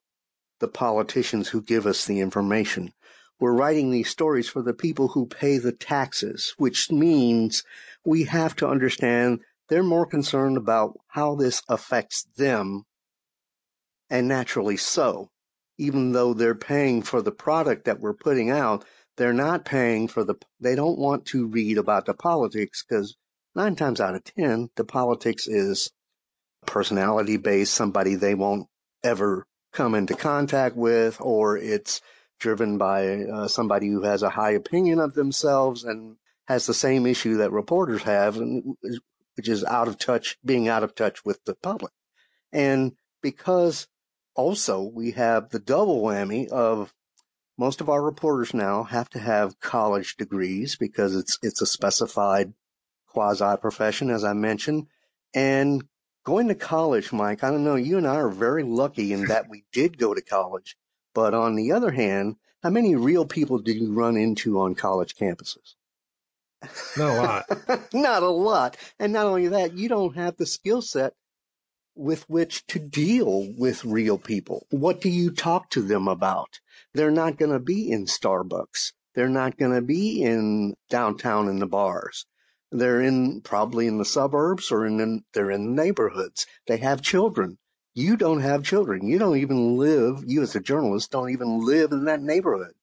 the 0.60 0.68
politicians 0.68 1.50
who 1.50 1.62
give 1.62 1.86
us 1.86 2.06
the 2.06 2.20
information. 2.20 2.94
We're 3.40 3.54
writing 3.54 3.92
these 3.92 4.10
stories 4.10 4.50
for 4.50 4.62
the 4.62 4.74
people 4.74 5.10
who 5.10 5.28
pay 5.28 5.58
the 5.58 5.72
taxes, 5.72 6.54
which 6.58 6.92
means 6.92 7.64
we 8.04 8.24
have 8.24 8.56
to 8.58 8.68
understand 8.68 9.42
they're 9.70 9.84
more 9.84 10.06
concerned 10.06 10.58
about 10.58 10.98
how 11.08 11.36
this 11.36 11.62
affects 11.68 12.26
them. 12.38 12.84
And 14.10 14.28
naturally 14.28 14.78
so. 14.78 15.30
Even 15.78 16.14
though 16.14 16.34
they're 16.34 16.56
paying 16.56 17.04
for 17.04 17.22
the 17.22 17.32
product 17.32 17.86
that 17.86 18.00
we're 18.00 18.14
putting 18.14 18.50
out, 18.50 18.86
they're 19.18 19.34
not 19.34 19.66
paying 19.66 20.08
for 20.08 20.24
the, 20.24 20.36
they 20.60 20.74
don't 20.74 20.98
want 20.98 21.26
to 21.28 21.48
read 21.48 21.78
about 21.78 22.06
the 22.06 22.14
politics 22.14 22.84
because 22.88 23.16
nine 23.54 23.76
times 23.76 24.00
out 24.00 24.16
of 24.16 24.24
10, 24.24 24.70
the 24.76 24.84
politics 24.84 25.48
is 25.48 25.92
personality 26.66 27.38
based, 27.38 27.74
somebody 27.74 28.16
they 28.16 28.34
won't 28.34 28.68
ever 29.04 29.46
come 29.78 29.94
into 29.94 30.16
contact 30.16 30.76
with, 30.76 31.18
or 31.22 31.56
it's 31.56 32.02
driven 32.40 32.80
by 32.80 33.24
uh, 33.24 33.48
somebody 33.48 33.88
who 33.88 34.02
has 34.02 34.24
a 34.24 34.32
high 34.32 34.52
opinion 34.52 35.00
of 35.00 35.14
themselves 35.14 35.84
and 35.84 36.18
has 36.48 36.66
the 36.66 36.74
same 36.74 37.06
issue 37.06 37.38
that 37.38 37.52
reporters 37.52 38.02
have, 38.02 38.38
which 38.38 39.48
is 39.48 39.64
out 39.64 39.88
of 39.88 40.00
touch, 40.00 40.38
being 40.44 40.68
out 40.68 40.84
of 40.84 40.96
touch 40.96 41.24
with 41.24 41.44
the 41.46 41.54
public. 41.54 41.94
And 42.52 42.94
because 43.22 43.88
also 44.34 44.82
we 44.82 45.12
have 45.12 45.50
the 45.50 45.60
double 45.60 46.02
whammy 46.02 46.48
of 46.48 46.92
most 47.56 47.80
of 47.80 47.90
our 47.90 48.02
reporters 48.02 48.56
now 48.56 48.84
have 48.84 49.10
to 49.10 49.20
have 49.20 49.60
college 49.60 50.18
degrees 50.18 50.76
because 50.76 51.16
it's 51.16 51.38
it's 51.44 51.62
a 51.62 51.66
specified 51.66 52.54
quasi 53.08 53.58
profession, 53.58 54.10
as 54.10 54.24
I 54.24 54.34
mentioned. 54.34 54.88
And 55.34 55.84
going 56.28 56.50
to 56.50 56.56
college, 56.56 57.14
Mike, 57.14 57.42
I 57.42 57.50
don't 57.50 57.64
know, 57.64 57.76
you 57.76 57.98
and 57.98 58.06
I 58.06 58.16
are 58.16 58.28
very 58.28 58.62
lucky 58.62 59.14
in 59.14 59.28
that 59.28 59.48
we 59.48 59.64
did 59.72 59.98
go 59.98 60.14
to 60.14 60.22
college. 60.22 60.76
But 61.16 61.34
on 61.34 61.56
the 61.56 61.72
other 61.72 61.92
hand, 61.92 62.36
how 62.62 62.70
many 62.70 62.98
real 62.98 63.26
people 63.26 63.60
did 63.60 63.78
you 63.78 63.94
run 63.94 64.18
into 64.18 64.60
on 64.60 64.76
college 64.76 65.16
campuses? 65.16 65.76
Not 66.98 67.10
a 67.10 67.22
lot. 67.22 67.90
not 67.94 68.24
a 68.24 68.30
lot. 68.30 68.76
And 69.00 69.14
not 69.14 69.26
only 69.26 69.48
that, 69.48 69.78
you 69.78 69.88
don't 69.88 70.18
have 70.18 70.36
the 70.36 70.46
skill 70.46 70.82
set 70.82 71.14
with 71.96 72.30
which 72.30 72.68
to 72.68 72.80
deal 72.80 73.48
with 73.58 73.86
real 73.86 74.18
people. 74.18 74.68
What 74.70 75.00
do 75.00 75.08
you 75.08 75.32
talk 75.32 75.70
to 75.70 75.82
them 75.82 76.10
about? 76.10 76.60
They're 76.94 77.10
not 77.10 77.38
going 77.38 77.52
to 77.54 77.60
be 77.60 77.90
in 77.90 78.06
Starbucks. 78.06 78.92
They're 79.16 79.30
not 79.30 79.58
going 79.58 79.74
to 79.74 79.82
be 79.82 80.24
in 80.24 80.76
downtown 80.90 81.48
in 81.48 81.60
the 81.60 81.68
bars. 81.68 82.26
They're 82.72 83.02
in 83.02 83.42
probably 83.42 83.88
in 83.88 83.98
the 83.98 84.06
suburbs 84.06 84.72
or 84.72 84.86
in 84.86 84.98
the, 84.98 85.22
they're 85.34 85.52
in 85.52 85.76
the 85.76 85.84
neighborhoods. 85.84 86.46
They 86.68 86.78
have 86.78 87.02
children. 87.02 87.58
You 87.94 88.18
don't 88.18 88.42
have 88.42 88.64
children. 88.64 89.08
You 89.08 89.18
don't 89.18 89.38
even 89.38 89.78
live, 89.78 90.24
you 90.26 90.42
as 90.42 90.56
a 90.56 90.60
journalist 90.60 91.12
don't 91.12 91.32
even 91.32 91.66
live 91.66 91.92
in 91.92 92.06
that 92.06 92.22
neighborhood. 92.22 92.74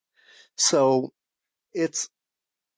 So 0.56 1.12
it's 1.72 2.08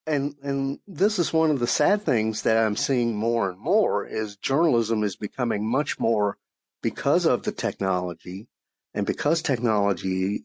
and 0.06 0.34
and 0.42 0.78
this 0.86 1.18
is 1.18 1.32
one 1.32 1.50
of 1.50 1.58
the 1.58 1.66
sad 1.66 2.02
things 2.02 2.42
that 2.42 2.56
I'm 2.56 2.76
seeing 2.76 3.16
more 3.16 3.50
and 3.50 3.58
more 3.58 4.06
is 4.06 4.36
journalism 4.36 5.02
is 5.02 5.16
becoming 5.16 5.68
much 5.68 5.98
more 5.98 6.38
because 6.82 7.26
of 7.26 7.42
the 7.42 7.52
technology 7.52 8.48
and 8.94 9.06
because 9.06 9.42
technology 9.42 10.44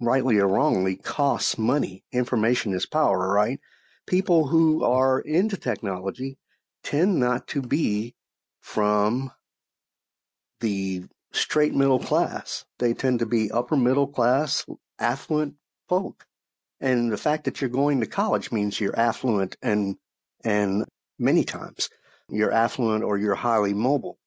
rightly 0.00 0.38
or 0.38 0.48
wrongly 0.48 0.96
costs 0.96 1.56
money 1.56 2.04
information 2.12 2.74
is 2.74 2.86
power 2.86 3.32
right 3.32 3.60
people 4.06 4.46
who 4.46 4.84
are 4.84 5.20
into 5.20 5.56
technology 5.56 6.38
tend 6.82 7.18
not 7.18 7.46
to 7.48 7.60
be 7.60 8.14
from 8.60 9.30
the 10.60 11.04
straight 11.32 11.74
middle 11.74 11.98
class. 11.98 12.64
They 12.78 12.94
tend 12.94 13.18
to 13.18 13.26
be 13.26 13.50
upper 13.50 13.76
middle 13.76 14.06
class 14.06 14.64
affluent 14.98 15.54
folk. 15.88 16.24
And 16.80 17.10
the 17.10 17.16
fact 17.16 17.44
that 17.44 17.60
you're 17.60 17.70
going 17.70 18.00
to 18.00 18.06
college 18.06 18.52
means 18.52 18.80
you're 18.80 18.98
affluent 18.98 19.56
and, 19.62 19.96
and 20.44 20.84
many 21.18 21.44
times. 21.44 21.88
You're 22.28 22.52
affluent 22.52 23.04
or 23.04 23.18
you're 23.18 23.34
highly 23.34 23.72
mobile. 23.72 24.18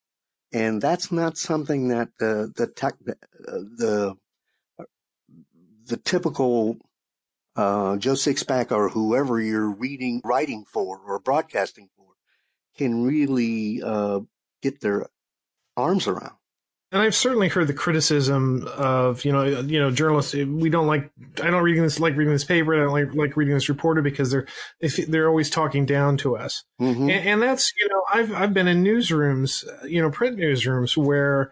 And 0.52 0.82
that's 0.82 1.12
not 1.12 1.38
something 1.38 1.90
that 1.90 2.10
the, 2.18 2.52
the 2.56 2.68
tech, 2.68 2.96
the, 3.04 4.16
uh, 4.78 4.84
the 5.86 5.98
typical, 5.98 6.78
uh, 7.60 7.98
Joe 7.98 8.14
Sixpack 8.14 8.72
or 8.72 8.90
whoever 8.90 9.40
you're 9.40 9.70
reading, 9.70 10.22
writing 10.24 10.66
for 10.66 11.00
or 11.00 11.20
broadcasting 11.20 11.90
for 11.98 12.06
can 12.78 13.04
really, 13.04 13.82
uh, 13.84 14.22
get 14.62 14.82
their 14.82 15.08
arms 15.78 16.08
around 16.08 16.34
and 16.92 17.02
I've 17.02 17.16
certainly 17.16 17.50
heard 17.50 17.68
the 17.68 17.74
criticism 17.74 18.68
of 18.76 19.24
you 19.24 19.32
know 19.32 19.44
you 19.44 19.80
know 19.80 19.92
journalists 19.92 20.34
we 20.34 20.70
don't 20.70 20.88
like 20.88 21.12
I 21.42 21.50
don't 21.50 21.64
reading 21.64 21.84
this 21.84 22.00
like 22.00 22.16
reading 22.16 22.34
this 22.34 22.44
paper 22.44 22.76
I 22.76 22.84
don't 22.84 22.94
like 22.94 23.14
like 23.14 23.38
reading 23.38 23.54
this 23.54 23.70
reporter 23.70 24.02
because 24.02 24.32
they're 24.32 24.48
they're 25.08 25.28
always 25.28 25.50
talking 25.50 25.86
down 25.86 26.18
to 26.18 26.36
us 26.36 26.64
mm-hmm. 26.82 27.10
and, 27.10 27.28
and, 27.28 27.42
that's 27.42 27.72
you 27.78 27.88
know 27.90 28.04
I've 28.12 28.34
I've 28.34 28.54
been 28.54 28.68
in 28.68 28.84
newsrooms 28.84 29.64
you 29.88 30.02
know 30.02 30.10
print 30.10 30.38
newsrooms 30.38 30.98
where 30.98 31.52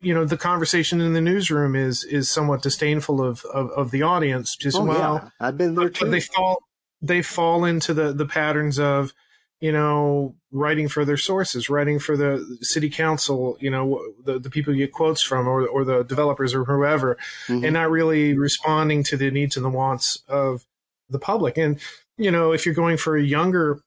you 0.00 0.14
know 0.14 0.24
the 0.24 0.36
conversation 0.36 1.00
in 1.00 1.12
the 1.12 1.20
newsroom 1.20 1.74
is 1.74 2.04
is 2.04 2.30
somewhat 2.30 2.62
disdainful 2.62 3.22
of 3.22 3.44
of, 3.46 3.70
of 3.70 3.90
the 3.90 4.02
audience 4.02 4.54
just 4.56 4.76
oh, 4.76 4.84
well 4.84 5.20
yeah. 5.22 5.30
I've 5.40 5.58
been 5.58 5.74
there 5.74 5.88
too 5.88 6.08
they 6.08 6.20
fall 6.20 6.62
they 7.02 7.22
fall 7.22 7.64
into 7.64 7.94
the 7.94 8.12
the 8.12 8.26
patterns 8.26 8.78
of 8.78 9.12
you 9.60 9.72
know, 9.72 10.36
writing 10.52 10.88
for 10.88 11.04
their 11.04 11.16
sources, 11.16 11.68
writing 11.68 11.98
for 11.98 12.16
the 12.16 12.58
city 12.60 12.88
council, 12.88 13.56
you 13.60 13.70
know, 13.70 14.00
the, 14.24 14.38
the 14.38 14.50
people 14.50 14.72
you 14.72 14.86
get 14.86 14.92
quotes 14.92 15.22
from 15.22 15.48
or, 15.48 15.66
or 15.66 15.84
the 15.84 16.04
developers 16.04 16.54
or 16.54 16.64
whoever, 16.64 17.16
mm-hmm. 17.48 17.64
and 17.64 17.74
not 17.74 17.90
really 17.90 18.38
responding 18.38 19.02
to 19.02 19.16
the 19.16 19.30
needs 19.30 19.56
and 19.56 19.64
the 19.64 19.70
wants 19.70 20.22
of 20.28 20.64
the 21.10 21.18
public. 21.18 21.58
And, 21.58 21.80
you 22.16 22.30
know, 22.30 22.52
if 22.52 22.64
you're 22.66 22.74
going 22.74 22.98
for 22.98 23.16
a 23.16 23.22
younger 23.22 23.80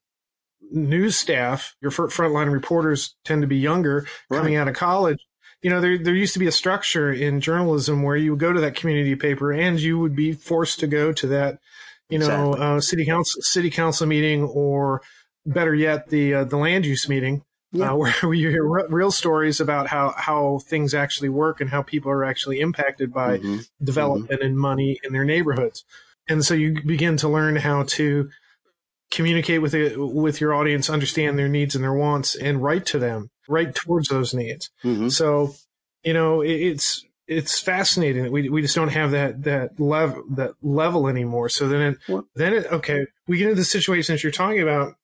news 0.72 1.16
staff, 1.16 1.76
your 1.82 1.92
frontline 1.92 2.52
reporters 2.52 3.16
tend 3.24 3.42
to 3.42 3.48
be 3.48 3.58
younger 3.58 4.06
right. 4.30 4.40
coming 4.40 4.56
out 4.56 4.68
of 4.68 4.76
college. 4.76 5.20
You 5.62 5.70
know, 5.70 5.80
there, 5.80 5.98
there 5.98 6.16
used 6.16 6.34
to 6.34 6.40
be 6.40 6.48
a 6.48 6.52
structure 6.52 7.12
in 7.12 7.40
journalism 7.40 8.02
where 8.02 8.16
you 8.16 8.32
would 8.32 8.40
go 8.40 8.52
to 8.52 8.62
that 8.62 8.76
community 8.76 9.16
paper 9.16 9.52
and 9.52 9.80
you 9.80 10.00
would 10.00 10.16
be 10.16 10.32
forced 10.34 10.80
to 10.80 10.88
go 10.88 11.12
to 11.14 11.28
that, 11.28 11.60
you 12.10 12.18
know, 12.18 12.52
exactly. 12.52 12.66
uh, 12.66 12.82
city 12.82 13.06
council, 13.06 13.42
city 13.44 13.70
council 13.70 14.08
meeting 14.08 14.44
or, 14.44 15.02
better 15.46 15.74
yet, 15.74 16.10
the 16.10 16.34
uh, 16.34 16.44
the 16.44 16.58
land 16.58 16.86
use 16.86 17.08
meeting, 17.10 17.44
yeah. 17.72 17.92
uh, 17.92 17.96
where 18.22 18.34
you 18.34 18.50
hear 18.50 18.70
r- 18.70 18.88
real 18.90 19.12
stories 19.12 19.60
about 19.60 19.88
how 19.88 20.14
how 20.18 20.60
things 20.60 20.94
actually 20.94 21.30
work 21.30 21.62
and 21.62 21.70
how 21.70 21.82
people 21.82 22.12
are 22.12 22.24
actually 22.24 22.60
impacted 22.60 23.14
by 23.14 23.38
mm-hmm. 23.38 23.60
development 23.84 24.32
mm-hmm. 24.32 24.46
and 24.46 24.58
money 24.58 25.00
in 25.04 25.14
their 25.14 25.26
neighborhoods. 25.26 25.84
And 26.30 26.46
so 26.46 26.54
you 26.54 26.82
begin 26.86 27.18
to 27.18 27.28
learn 27.28 27.56
how 27.58 27.84
to 27.84 28.30
communicate 29.12 29.62
with 29.62 29.74
it 29.74 30.00
with 30.00 30.40
your 30.40 30.54
audience, 30.54 30.90
understand 30.90 31.38
their 31.38 31.50
needs 31.50 31.76
and 31.76 31.84
their 31.84 31.94
wants, 31.94 32.36
and 32.36 32.64
write 32.64 32.86
to 32.88 33.00
them, 33.00 33.30
write 33.52 33.76
towards 33.76 34.08
those 34.08 34.34
needs. 34.34 34.70
Mm-hmm. 34.84 35.10
So, 35.10 35.54
you 36.04 36.14
know, 36.14 36.42
it, 36.42 36.52
it's 36.52 37.06
it's 37.28 37.60
fascinating 37.60 38.24
that 38.24 38.32
we 38.32 38.50
we 38.50 38.62
just 38.62 38.76
don't 38.76 38.90
have 38.90 39.12
that 39.12 39.44
that 39.44 39.80
level 39.80 40.24
that 40.32 40.52
level 40.62 41.08
anymore. 41.08 41.50
So 41.50 41.68
then 41.68 41.82
it, 41.82 41.98
what? 42.08 42.26
then 42.36 42.54
it, 42.54 42.66
okay, 42.72 43.06
we 43.28 43.38
get 43.38 43.50
into 43.50 43.62
the 43.62 43.66
situation 43.66 44.16
that 44.16 44.24
you're 44.24 44.32
talking 44.32 44.62
about 44.62 44.96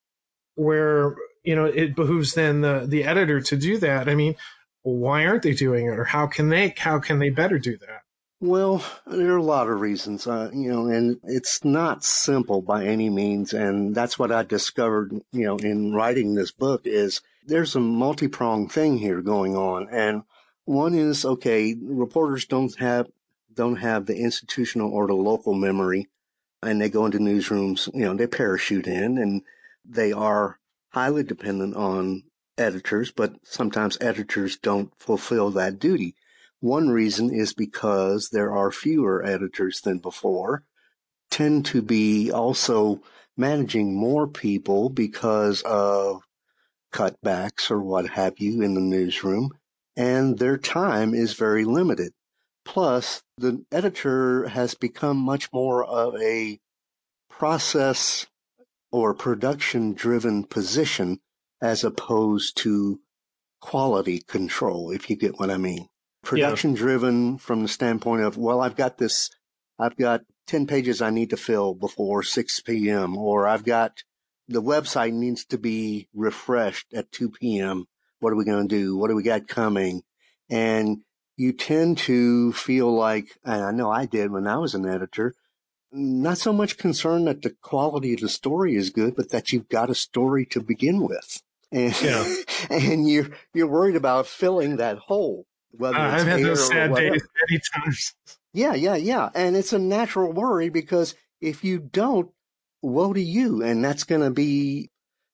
where 0.55 1.15
you 1.43 1.55
know 1.55 1.65
it 1.65 1.95
behooves 1.95 2.33
then 2.33 2.61
the 2.61 2.85
the 2.87 3.03
editor 3.03 3.41
to 3.41 3.55
do 3.55 3.77
that. 3.79 4.09
I 4.09 4.15
mean, 4.15 4.35
why 4.81 5.25
aren't 5.25 5.43
they 5.43 5.53
doing 5.53 5.85
it, 5.85 5.99
or 5.99 6.05
how 6.05 6.27
can 6.27 6.49
they 6.49 6.73
how 6.77 6.99
can 6.99 7.19
they 7.19 7.29
better 7.29 7.59
do 7.59 7.77
that? 7.77 8.01
Well, 8.39 8.83
there 9.07 9.33
are 9.33 9.37
a 9.37 9.43
lot 9.43 9.67
of 9.67 9.81
reasons, 9.81 10.27
uh, 10.27 10.51
you 10.53 10.71
know, 10.71 10.85
and 10.87 11.17
it's 11.23 11.65
not 11.65 12.03
simple 12.03 12.61
by 12.61 12.85
any 12.85 13.09
means. 13.09 13.51
And 13.51 13.95
that's 13.95 14.19
what 14.19 14.31
I 14.31 14.43
discovered, 14.43 15.11
you 15.31 15.45
know, 15.45 15.57
in 15.57 15.91
writing 15.91 16.35
this 16.35 16.51
book 16.51 16.81
is 16.85 17.21
there's 17.47 17.75
a 17.75 17.79
multi-pronged 17.79 18.71
thing 18.71 18.97
here 18.97 19.21
going 19.21 19.55
on. 19.55 19.87
And 19.89 20.23
one 20.65 20.93
is, 20.93 21.25
okay, 21.25 21.75
reporters 21.81 22.45
don't 22.45 22.77
have, 22.77 23.07
don't 23.53 23.77
have 23.77 24.05
the 24.05 24.17
institutional 24.17 24.91
or 24.91 25.07
the 25.07 25.15
local 25.15 25.53
memory 25.53 26.07
and 26.61 26.81
they 26.81 26.89
go 26.89 27.05
into 27.05 27.19
newsrooms, 27.19 27.89
you 27.93 28.01
know, 28.01 28.15
they 28.15 28.27
parachute 28.27 28.87
in 28.87 29.17
and 29.17 29.41
they 29.85 30.11
are 30.11 30.59
highly 30.89 31.23
dependent 31.23 31.75
on 31.75 32.23
editors, 32.57 33.11
but 33.11 33.35
sometimes 33.43 33.97
editors 34.01 34.57
don't 34.57 34.91
fulfill 34.99 35.51
that 35.51 35.79
duty. 35.79 36.15
One 36.59 36.89
reason 36.89 37.33
is 37.33 37.53
because 37.53 38.29
there 38.29 38.51
are 38.51 38.71
fewer 38.71 39.23
editors 39.23 39.81
than 39.81 39.99
before, 39.99 40.63
tend 41.29 41.65
to 41.67 41.81
be 41.81 42.31
also 42.31 43.01
managing 43.37 43.95
more 43.95 44.27
people 44.27 44.89
because 44.89 45.61
of 45.61 46.23
cutbacks 46.93 47.69
or 47.69 47.81
what 47.81 48.09
have 48.09 48.39
you 48.39 48.61
in 48.61 48.73
the 48.73 48.81
newsroom, 48.81 49.51
and 49.95 50.37
their 50.39 50.57
time 50.57 51.13
is 51.13 51.33
very 51.33 51.65
limited. 51.65 52.13
Plus, 52.65 53.23
the 53.37 53.65
editor 53.71 54.49
has 54.49 54.75
become 54.75 55.17
much 55.17 55.51
more 55.53 55.83
of 55.83 56.15
a 56.21 56.59
process 57.29 58.27
or 58.91 59.13
production 59.13 59.93
driven 59.93 60.43
position 60.43 61.19
as 61.61 61.83
opposed 61.83 62.57
to 62.57 62.99
quality 63.61 64.19
control, 64.19 64.91
if 64.91 65.09
you 65.09 65.15
get 65.15 65.39
what 65.39 65.49
I 65.49 65.57
mean. 65.57 65.87
Production 66.23 66.71
yeah. 66.71 66.77
driven 66.77 67.37
from 67.37 67.61
the 67.61 67.67
standpoint 67.67 68.23
of, 68.23 68.37
well, 68.37 68.61
I've 68.61 68.75
got 68.75 68.97
this, 68.97 69.29
I've 69.79 69.95
got 69.95 70.21
10 70.47 70.67
pages 70.67 71.01
I 71.01 71.09
need 71.09 71.29
to 71.31 71.37
fill 71.37 71.73
before 71.73 72.23
6 72.23 72.61
p.m. 72.61 73.17
or 73.17 73.47
I've 73.47 73.63
got 73.63 74.03
the 74.47 74.61
website 74.61 75.13
needs 75.13 75.45
to 75.45 75.57
be 75.57 76.07
refreshed 76.13 76.93
at 76.93 77.11
2 77.11 77.29
p.m. 77.29 77.85
What 78.19 78.33
are 78.33 78.37
we 78.37 78.45
going 78.45 78.67
to 78.67 78.75
do? 78.75 78.97
What 78.97 79.09
do 79.09 79.15
we 79.15 79.23
got 79.23 79.47
coming? 79.47 80.03
And 80.49 80.99
you 81.35 81.53
tend 81.53 81.99
to 81.99 82.53
feel 82.53 82.93
like, 82.93 83.37
and 83.43 83.63
I 83.63 83.71
know 83.71 83.91
I 83.91 84.05
did 84.05 84.31
when 84.31 84.47
I 84.47 84.57
was 84.57 84.73
an 84.73 84.87
editor, 84.87 85.35
not 85.91 86.37
so 86.37 86.51
much 86.51 86.77
concerned 86.77 87.27
that 87.27 87.41
the 87.41 87.55
quality 87.61 88.13
of 88.13 88.21
the 88.21 88.29
story 88.29 88.75
is 88.75 88.89
good, 88.89 89.15
but 89.15 89.29
that 89.29 89.51
you've 89.51 89.69
got 89.69 89.89
a 89.89 89.95
story 89.95 90.45
to 90.47 90.61
begin 90.61 91.01
with. 91.01 91.41
And, 91.71 92.01
yeah. 92.01 92.35
and 92.69 93.09
you're, 93.09 93.29
you're 93.53 93.67
worried 93.67 93.95
about 93.95 94.27
filling 94.27 94.77
that 94.77 94.97
hole. 94.97 95.45
Whether 95.71 95.97
uh, 95.97 96.15
I've 96.15 96.27
had 96.27 96.43
those 96.43 96.67
sad 96.67 96.95
days 96.95 97.21
many 97.49 97.61
times. 97.73 98.15
Yeah, 98.53 98.73
yeah, 98.73 98.95
yeah. 98.95 99.29
And 99.35 99.55
it's 99.55 99.73
a 99.73 99.79
natural 99.79 100.31
worry 100.31 100.69
because 100.69 101.13
if 101.39 101.63
you 101.63 101.77
don't, 101.79 102.31
woe 102.81 103.13
to 103.13 103.21
you. 103.21 103.63
And 103.63 103.83
that's 103.83 104.03
going 104.03 104.21
to 104.21 104.31
be, 104.31 104.89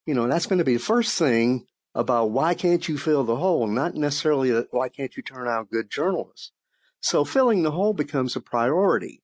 you 0.05 0.13
know, 0.13 0.27
that's 0.27 0.45
going 0.45 0.59
to 0.59 0.65
be 0.65 0.73
the 0.73 0.79
first 0.79 1.17
thing 1.17 1.65
about 1.95 2.31
why 2.31 2.53
can't 2.53 2.87
you 2.87 2.97
fill 2.97 3.23
the 3.23 3.35
hole, 3.35 3.67
not 3.67 3.95
necessarily 3.95 4.51
why 4.71 4.89
can't 4.89 5.15
you 5.15 5.23
turn 5.23 5.47
out 5.47 5.69
good 5.69 5.89
journalists. 5.89 6.51
So 6.99 7.23
filling 7.25 7.63
the 7.63 7.71
hole 7.71 7.93
becomes 7.93 8.35
a 8.35 8.41
priority. 8.41 9.21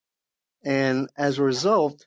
And 0.63 1.09
as 1.17 1.39
a 1.39 1.43
result, 1.43 2.05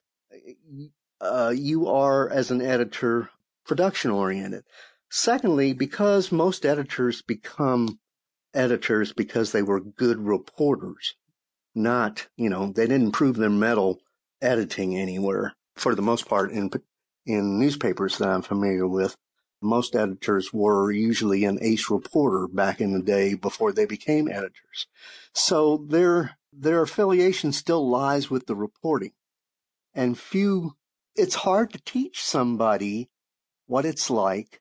uh, 1.21 1.53
you 1.57 1.89
are, 1.89 2.29
as 2.31 2.51
an 2.51 2.61
editor, 2.61 3.31
production 3.65 4.11
oriented. 4.11 4.65
Secondly, 5.11 5.73
because 5.73 6.31
most 6.31 6.65
editors 6.65 7.23
become 7.23 7.99
editors 8.55 9.13
because 9.13 9.53
they 9.53 9.63
were 9.63 9.81
good 9.81 10.19
reporters, 10.19 11.15
not, 11.75 12.29
you 12.37 12.51
know, 12.51 12.73
they 12.73 12.87
didn't 12.87 13.13
prove 13.13 13.37
their 13.37 13.51
mettle 13.51 14.01
editing 14.41 14.97
anywhere 14.97 15.55
for 15.83 15.95
the 15.95 16.03
most 16.03 16.29
part 16.29 16.53
in, 16.53 16.71
in 17.27 17.59
newspapers 17.59 18.19
that 18.19 18.29
I'm 18.29 18.43
familiar 18.43 18.87
with. 18.87 19.17
Most 19.61 19.95
editors 19.95 20.53
were 20.53 20.91
usually 20.91 21.45
an 21.45 21.59
ace 21.61 21.89
reporter 21.91 22.49
back 22.49 22.81
in 22.81 22.93
the 22.93 23.03
day 23.03 23.35
before 23.35 23.73
they 23.73 23.87
became 23.87 24.29
editors. 24.29 24.87
So 25.35 25.85
their, 25.89 26.37
their 26.53 26.83
affiliation 26.83 27.53
still 27.53 27.89
lies 27.89 28.29
with 28.29 28.47
the 28.47 28.57
reporting 28.57 29.13
and 29.95 30.19
few, 30.19 30.77
it's 31.17 31.35
hard 31.35 31.73
to 31.73 31.83
teach 31.85 32.23
somebody 32.23 33.11
what 33.67 33.85
it's 33.85 34.11
like 34.11 34.61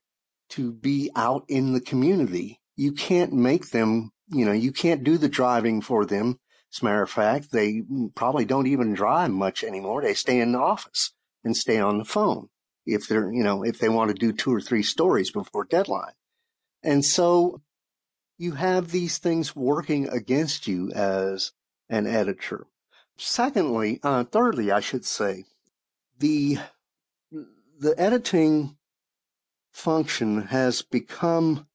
to 0.49 0.71
be 0.71 1.09
out 1.15 1.45
in 1.47 1.73
the 1.73 1.81
community. 1.81 2.59
You 2.75 2.91
can't 2.91 3.33
make 3.33 3.69
them, 3.69 4.11
you 4.29 4.45
know, 4.45 4.51
you 4.51 4.71
can't 4.71 5.03
do 5.03 5.17
the 5.17 5.29
driving 5.29 5.81
for 5.81 6.05
them. 6.05 6.39
As 6.73 6.81
a 6.81 6.85
matter 6.85 7.01
of 7.01 7.09
fact, 7.09 7.51
they 7.51 7.83
probably 8.15 8.45
don't 8.45 8.67
even 8.67 8.93
drive 8.93 9.31
much 9.31 9.63
anymore. 9.63 10.01
They 10.01 10.13
stay 10.13 10.39
in 10.39 10.53
the 10.53 10.59
office 10.59 11.11
and 11.43 11.55
stay 11.55 11.79
on 11.79 11.97
the 11.97 12.05
phone 12.05 12.49
if 12.85 13.07
they're, 13.07 13.31
you 13.31 13.43
know, 13.43 13.63
if 13.63 13.79
they 13.79 13.89
want 13.89 14.09
to 14.09 14.13
do 14.13 14.31
two 14.31 14.53
or 14.53 14.61
three 14.61 14.83
stories 14.83 15.31
before 15.31 15.65
deadline. 15.65 16.13
And 16.81 17.03
so 17.03 17.61
you 18.37 18.53
have 18.53 18.91
these 18.91 19.17
things 19.17 19.55
working 19.55 20.07
against 20.09 20.65
you 20.67 20.91
as 20.93 21.51
an 21.89 22.07
editor. 22.07 22.67
Secondly, 23.17 23.99
uh, 24.01 24.23
thirdly, 24.23 24.71
I 24.71 24.79
should 24.79 25.05
say, 25.05 25.45
the 26.17 26.57
the 27.31 27.99
editing 27.99 28.77
function 29.71 30.43
has 30.47 30.81
become 30.81 31.67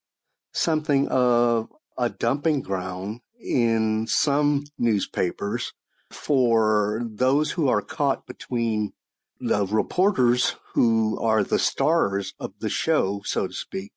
something 0.52 1.08
of 1.08 1.68
a 1.98 2.08
dumping 2.08 2.62
ground 2.62 3.20
in 3.40 4.06
some 4.06 4.64
newspapers 4.78 5.72
for 6.10 7.02
those 7.04 7.52
who 7.52 7.68
are 7.68 7.82
caught 7.82 8.26
between 8.26 8.92
the 9.40 9.66
reporters 9.66 10.56
who 10.72 11.18
are 11.20 11.44
the 11.44 11.58
stars 11.58 12.34
of 12.38 12.52
the 12.60 12.68
show, 12.68 13.22
so 13.24 13.46
to 13.46 13.52
speak, 13.52 13.92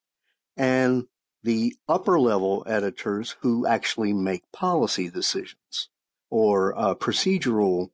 and 0.57 1.05
the 1.43 1.75
upper 1.87 2.19
level 2.19 2.63
editors 2.67 3.35
who 3.41 3.65
actually 3.65 4.11
make 4.11 4.51
policy 4.51 5.09
decisions 5.09 5.89
or 6.29 6.77
uh, 6.77 6.93
procedural 6.95 7.91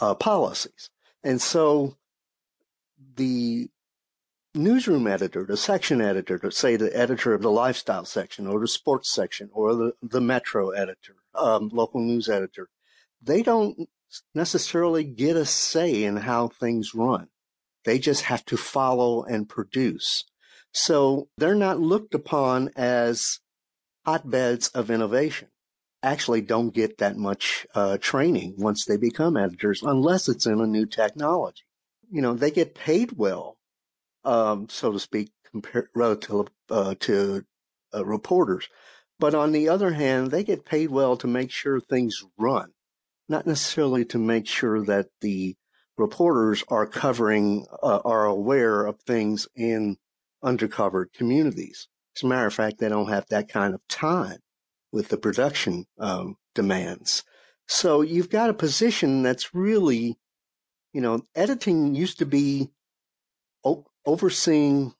uh, 0.00 0.14
policies. 0.14 0.90
And 1.22 1.40
so 1.40 1.96
the 3.14 3.70
newsroom 4.54 5.06
editor, 5.06 5.44
the 5.44 5.56
section 5.56 6.00
editor, 6.00 6.38
to 6.38 6.50
say 6.50 6.76
the 6.76 6.94
editor 6.96 7.34
of 7.34 7.42
the 7.42 7.50
lifestyle 7.50 8.04
section 8.04 8.46
or 8.46 8.60
the 8.60 8.68
sports 8.68 9.12
section 9.12 9.50
or 9.52 9.74
the, 9.74 9.92
the 10.02 10.20
metro 10.20 10.70
editor, 10.70 11.16
um, 11.34 11.70
local 11.72 12.00
news 12.00 12.28
editor, 12.28 12.68
they 13.22 13.42
don't 13.42 13.88
necessarily 14.34 15.04
get 15.04 15.36
a 15.36 15.46
say 15.46 16.04
in 16.04 16.18
how 16.18 16.48
things 16.48 16.94
run. 16.94 17.28
They 17.84 17.98
just 17.98 18.24
have 18.24 18.44
to 18.46 18.56
follow 18.56 19.24
and 19.24 19.48
produce. 19.48 20.24
So 20.72 21.28
they're 21.36 21.54
not 21.54 21.80
looked 21.80 22.14
upon 22.14 22.70
as 22.76 23.40
hotbeds 24.06 24.68
of 24.68 24.90
innovation. 24.90 25.48
Actually, 26.02 26.40
don't 26.40 26.74
get 26.74 26.98
that 26.98 27.16
much 27.16 27.66
uh, 27.74 27.96
training 27.98 28.54
once 28.58 28.84
they 28.84 28.96
become 28.96 29.36
editors, 29.36 29.82
unless 29.82 30.28
it's 30.28 30.46
in 30.46 30.60
a 30.60 30.66
new 30.66 30.84
technology. 30.84 31.62
You 32.10 32.22
know, 32.22 32.34
they 32.34 32.50
get 32.50 32.74
paid 32.74 33.12
well 33.12 33.56
um, 34.24 34.68
so 34.68 34.92
to 34.92 34.98
speak, 34.98 35.32
relative 35.94 36.48
uh, 36.70 36.94
to 37.00 37.44
uh, 37.94 38.04
reporters. 38.04 38.68
But 39.18 39.34
on 39.34 39.52
the 39.52 39.68
other 39.68 39.92
hand, 39.92 40.30
they 40.30 40.42
get 40.42 40.64
paid 40.64 40.90
well 40.90 41.16
to 41.18 41.26
make 41.26 41.50
sure 41.50 41.80
things 41.80 42.24
run, 42.38 42.72
not 43.28 43.46
necessarily 43.46 44.04
to 44.06 44.18
make 44.18 44.46
sure 44.46 44.84
that 44.84 45.08
the 45.20 45.56
reporters 45.96 46.64
are 46.68 46.86
covering, 46.86 47.66
uh, 47.82 48.00
are 48.04 48.24
aware 48.26 48.84
of 48.86 49.00
things 49.00 49.46
in 49.54 49.96
undercover 50.42 51.06
communities. 51.06 51.88
As 52.16 52.22
a 52.22 52.26
matter 52.26 52.46
of 52.46 52.54
fact, 52.54 52.78
they 52.78 52.88
don't 52.88 53.08
have 53.08 53.26
that 53.28 53.48
kind 53.48 53.74
of 53.74 53.86
time 53.88 54.38
with 54.90 55.08
the 55.08 55.18
production 55.18 55.86
um, 55.98 56.36
demands. 56.54 57.22
So 57.66 58.02
you've 58.02 58.28
got 58.28 58.50
a 58.50 58.54
position 58.54 59.22
that's 59.22 59.54
really, 59.54 60.18
you 60.92 61.00
know, 61.00 61.22
editing 61.34 61.94
used 61.94 62.18
to 62.18 62.26
be 62.26 62.70
overseeing 64.04 64.94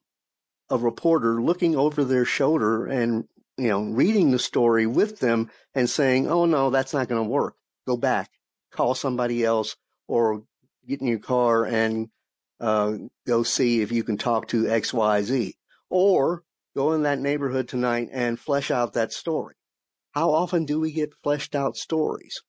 a 0.71 0.77
reporter 0.79 1.43
looking 1.43 1.77
over 1.77 2.05
their 2.05 2.25
shoulder 2.25 2.87
and 2.87 3.29
you 3.59 3.69
know 3.69 3.83
reading 3.83 4.31
the 4.31 4.39
story 4.39 4.87
with 4.87 5.19
them 5.19 5.51
and 5.75 5.89
saying 5.89 6.27
oh 6.29 6.47
no 6.47 6.71
that's 6.71 6.95
not 6.95 7.09
going 7.09 7.23
to 7.23 7.29
work. 7.29 7.55
Go 7.87 7.97
back. 7.97 8.31
Call 8.71 8.95
somebody 8.95 9.45
else 9.45 9.77
or 10.09 10.45
get 10.87 11.01
in 11.01 11.07
your 11.07 11.19
car 11.19 11.65
and 11.67 12.09
uh, 12.61 12.95
go 13.27 13.43
see 13.43 13.83
if 13.83 13.93
you 13.93 14.03
can 14.05 14.17
talk 14.17 14.49
to 14.49 14.65
xyz 14.65 15.55
or 15.91 16.43
go 16.75 16.93
in 16.93 17.03
that 17.03 17.19
neighborhood 17.19 17.69
tonight 17.69 18.09
and 18.13 18.41
flesh 18.41 18.71
out 18.71 18.95
that 18.95 19.13
story. 19.13 19.57
How 20.13 20.31
often 20.31 20.65
do 20.65 20.81
we 20.81 20.93
get 20.93 21.15
fleshed 21.23 21.55
out 21.55 21.77
stories? 21.77 22.43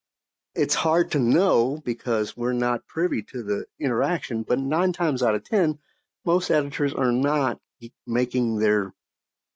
It's 0.55 0.75
hard 0.75 1.11
to 1.11 1.19
know 1.19 1.81
because 1.83 2.37
we're 2.37 2.53
not 2.53 2.87
privy 2.87 3.23
to 3.23 3.43
the 3.43 3.65
interaction 3.79 4.43
but 4.43 4.59
nine 4.59 4.93
times 4.93 5.21
out 5.21 5.35
of 5.35 5.43
ten 5.43 5.79
most 6.25 6.49
editors 6.49 6.93
are 6.93 7.11
not 7.11 7.59
making 8.07 8.59
their 8.59 8.93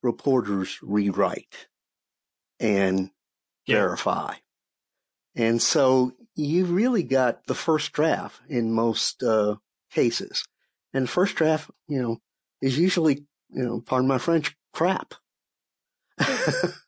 reporters 0.04 0.80
rewrite 0.82 1.68
and 2.60 3.10
yeah. 3.66 3.76
verify. 3.76 4.36
And 5.36 5.62
so 5.62 6.14
you 6.36 6.66
really 6.66 7.04
got 7.04 7.46
the 7.46 7.56
first 7.56 7.92
draft 7.94 8.42
in 8.50 8.74
most 8.74 9.24
uh, 9.24 9.56
cases. 9.92 10.44
And 10.94 11.10
first 11.10 11.36
draft, 11.36 11.70
you 11.88 12.02
know, 12.02 12.18
is 12.62 12.78
usually, 12.78 13.26
you 13.50 13.64
know, 13.64 13.82
pardon 13.82 14.08
my 14.08 14.18
French, 14.18 14.56
crap. 14.74 15.14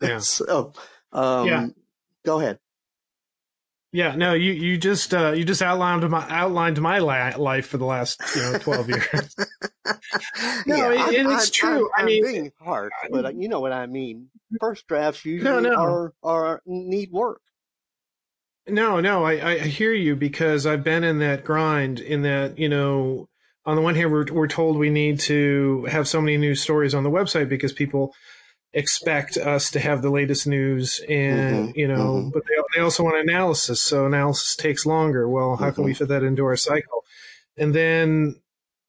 yeah. 0.01 0.19
so, 0.19 0.73
um, 1.11 1.47
yeah. 1.47 1.67
go 2.25 2.39
ahead. 2.39 2.59
Yeah, 3.91 4.15
no, 4.15 4.33
you 4.33 4.51
you 4.51 4.77
just 4.77 5.13
uh, 5.15 5.31
you 5.31 5.43
just 5.43 5.63
outlined 5.63 6.07
my 6.09 6.25
outlined 6.29 6.79
my 6.79 6.99
la- 6.99 7.37
life 7.37 7.67
for 7.67 7.77
the 7.77 7.85
last 7.85 8.21
you 8.35 8.41
know 8.43 8.57
twelve 8.59 8.87
years. 8.87 9.35
no, 10.67 10.91
yeah, 10.91 11.07
and 11.07 11.31
it's 11.31 11.47
I'm, 11.47 11.51
true. 11.51 11.89
I'm, 11.97 12.03
i 12.03 12.05
mean, 12.05 12.23
being 12.23 12.51
harsh, 12.61 12.91
but 13.09 13.25
uh, 13.25 13.29
you 13.29 13.49
know 13.49 13.59
what 13.59 13.71
I 13.71 13.87
mean. 13.87 14.29
First 14.59 14.85
drafts 14.87 15.25
usually 15.25 15.49
no, 15.49 15.59
no. 15.59 15.75
are 15.75 16.13
are 16.21 16.61
need 16.67 17.11
work. 17.11 17.41
No, 18.67 18.99
no, 18.99 19.23
I, 19.23 19.53
I 19.53 19.57
hear 19.57 19.93
you 19.93 20.15
because 20.15 20.67
I've 20.67 20.83
been 20.83 21.03
in 21.03 21.17
that 21.19 21.43
grind. 21.43 21.99
In 21.99 22.21
that, 22.21 22.59
you 22.59 22.69
know, 22.69 23.27
on 23.65 23.75
the 23.75 23.81
one 23.81 23.95
hand, 23.95 24.11
we're 24.11 24.31
we're 24.31 24.47
told 24.47 24.77
we 24.77 24.91
need 24.91 25.19
to 25.21 25.85
have 25.85 26.07
so 26.07 26.21
many 26.21 26.37
news 26.37 26.61
stories 26.61 26.93
on 26.93 27.03
the 27.03 27.09
website 27.09 27.49
because 27.49 27.73
people 27.73 28.13
expect 28.73 29.35
us 29.37 29.71
to 29.71 29.79
have 29.79 30.01
the 30.01 30.11
latest 30.11 30.45
news 30.45 31.01
and 31.09 31.69
mm-hmm, 31.69 31.79
you 31.79 31.87
know 31.87 32.17
mm-hmm. 32.17 32.29
but 32.29 32.43
they, 32.45 32.58
they 32.79 32.83
also 32.83 33.03
want 33.03 33.17
analysis 33.17 33.81
so 33.81 34.05
analysis 34.05 34.55
takes 34.55 34.85
longer 34.85 35.27
well 35.27 35.57
how 35.57 35.65
mm-hmm. 35.65 35.75
can 35.75 35.83
we 35.83 35.91
mm-hmm. 35.91 35.97
fit 35.97 36.07
that 36.07 36.23
into 36.23 36.45
our 36.45 36.55
cycle 36.55 37.03
and 37.57 37.75
then 37.75 38.35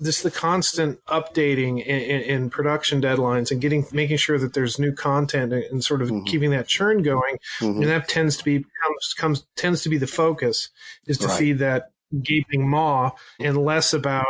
just 0.01 0.23
the 0.23 0.31
constant 0.31 1.05
updating 1.07 1.85
in, 1.85 2.49
production 2.49 3.03
deadlines 3.03 3.51
and 3.51 3.61
getting 3.61 3.85
making 3.93 4.17
sure 4.17 4.39
that 4.39 4.55
there's 4.55 4.79
new 4.79 4.93
content 4.93 5.53
and, 5.53 5.65
and 5.65 5.85
sort 5.85 6.01
of 6.03 6.09
mm-hmm. 6.09 6.25
keeping 6.25 6.51
that 6.51 6.69
churn 6.69 7.03
going 7.03 7.37
mm-hmm. 7.59 7.83
and 7.83 7.91
that 7.91 8.09
tends 8.09 8.37
to 8.37 8.45
be 8.45 8.65
comes, 8.83 9.15
comes 9.17 9.47
tends 9.57 9.83
to 9.83 9.89
be 9.89 9.99
the 9.99 10.07
focus 10.07 10.71
is 11.07 11.19
to 11.19 11.27
right. 11.27 11.39
feed 11.39 11.59
that 11.59 11.91
gaping 12.23 12.69
maw 12.69 13.11
and 13.41 13.59
less 13.59 13.93
about 13.93 14.27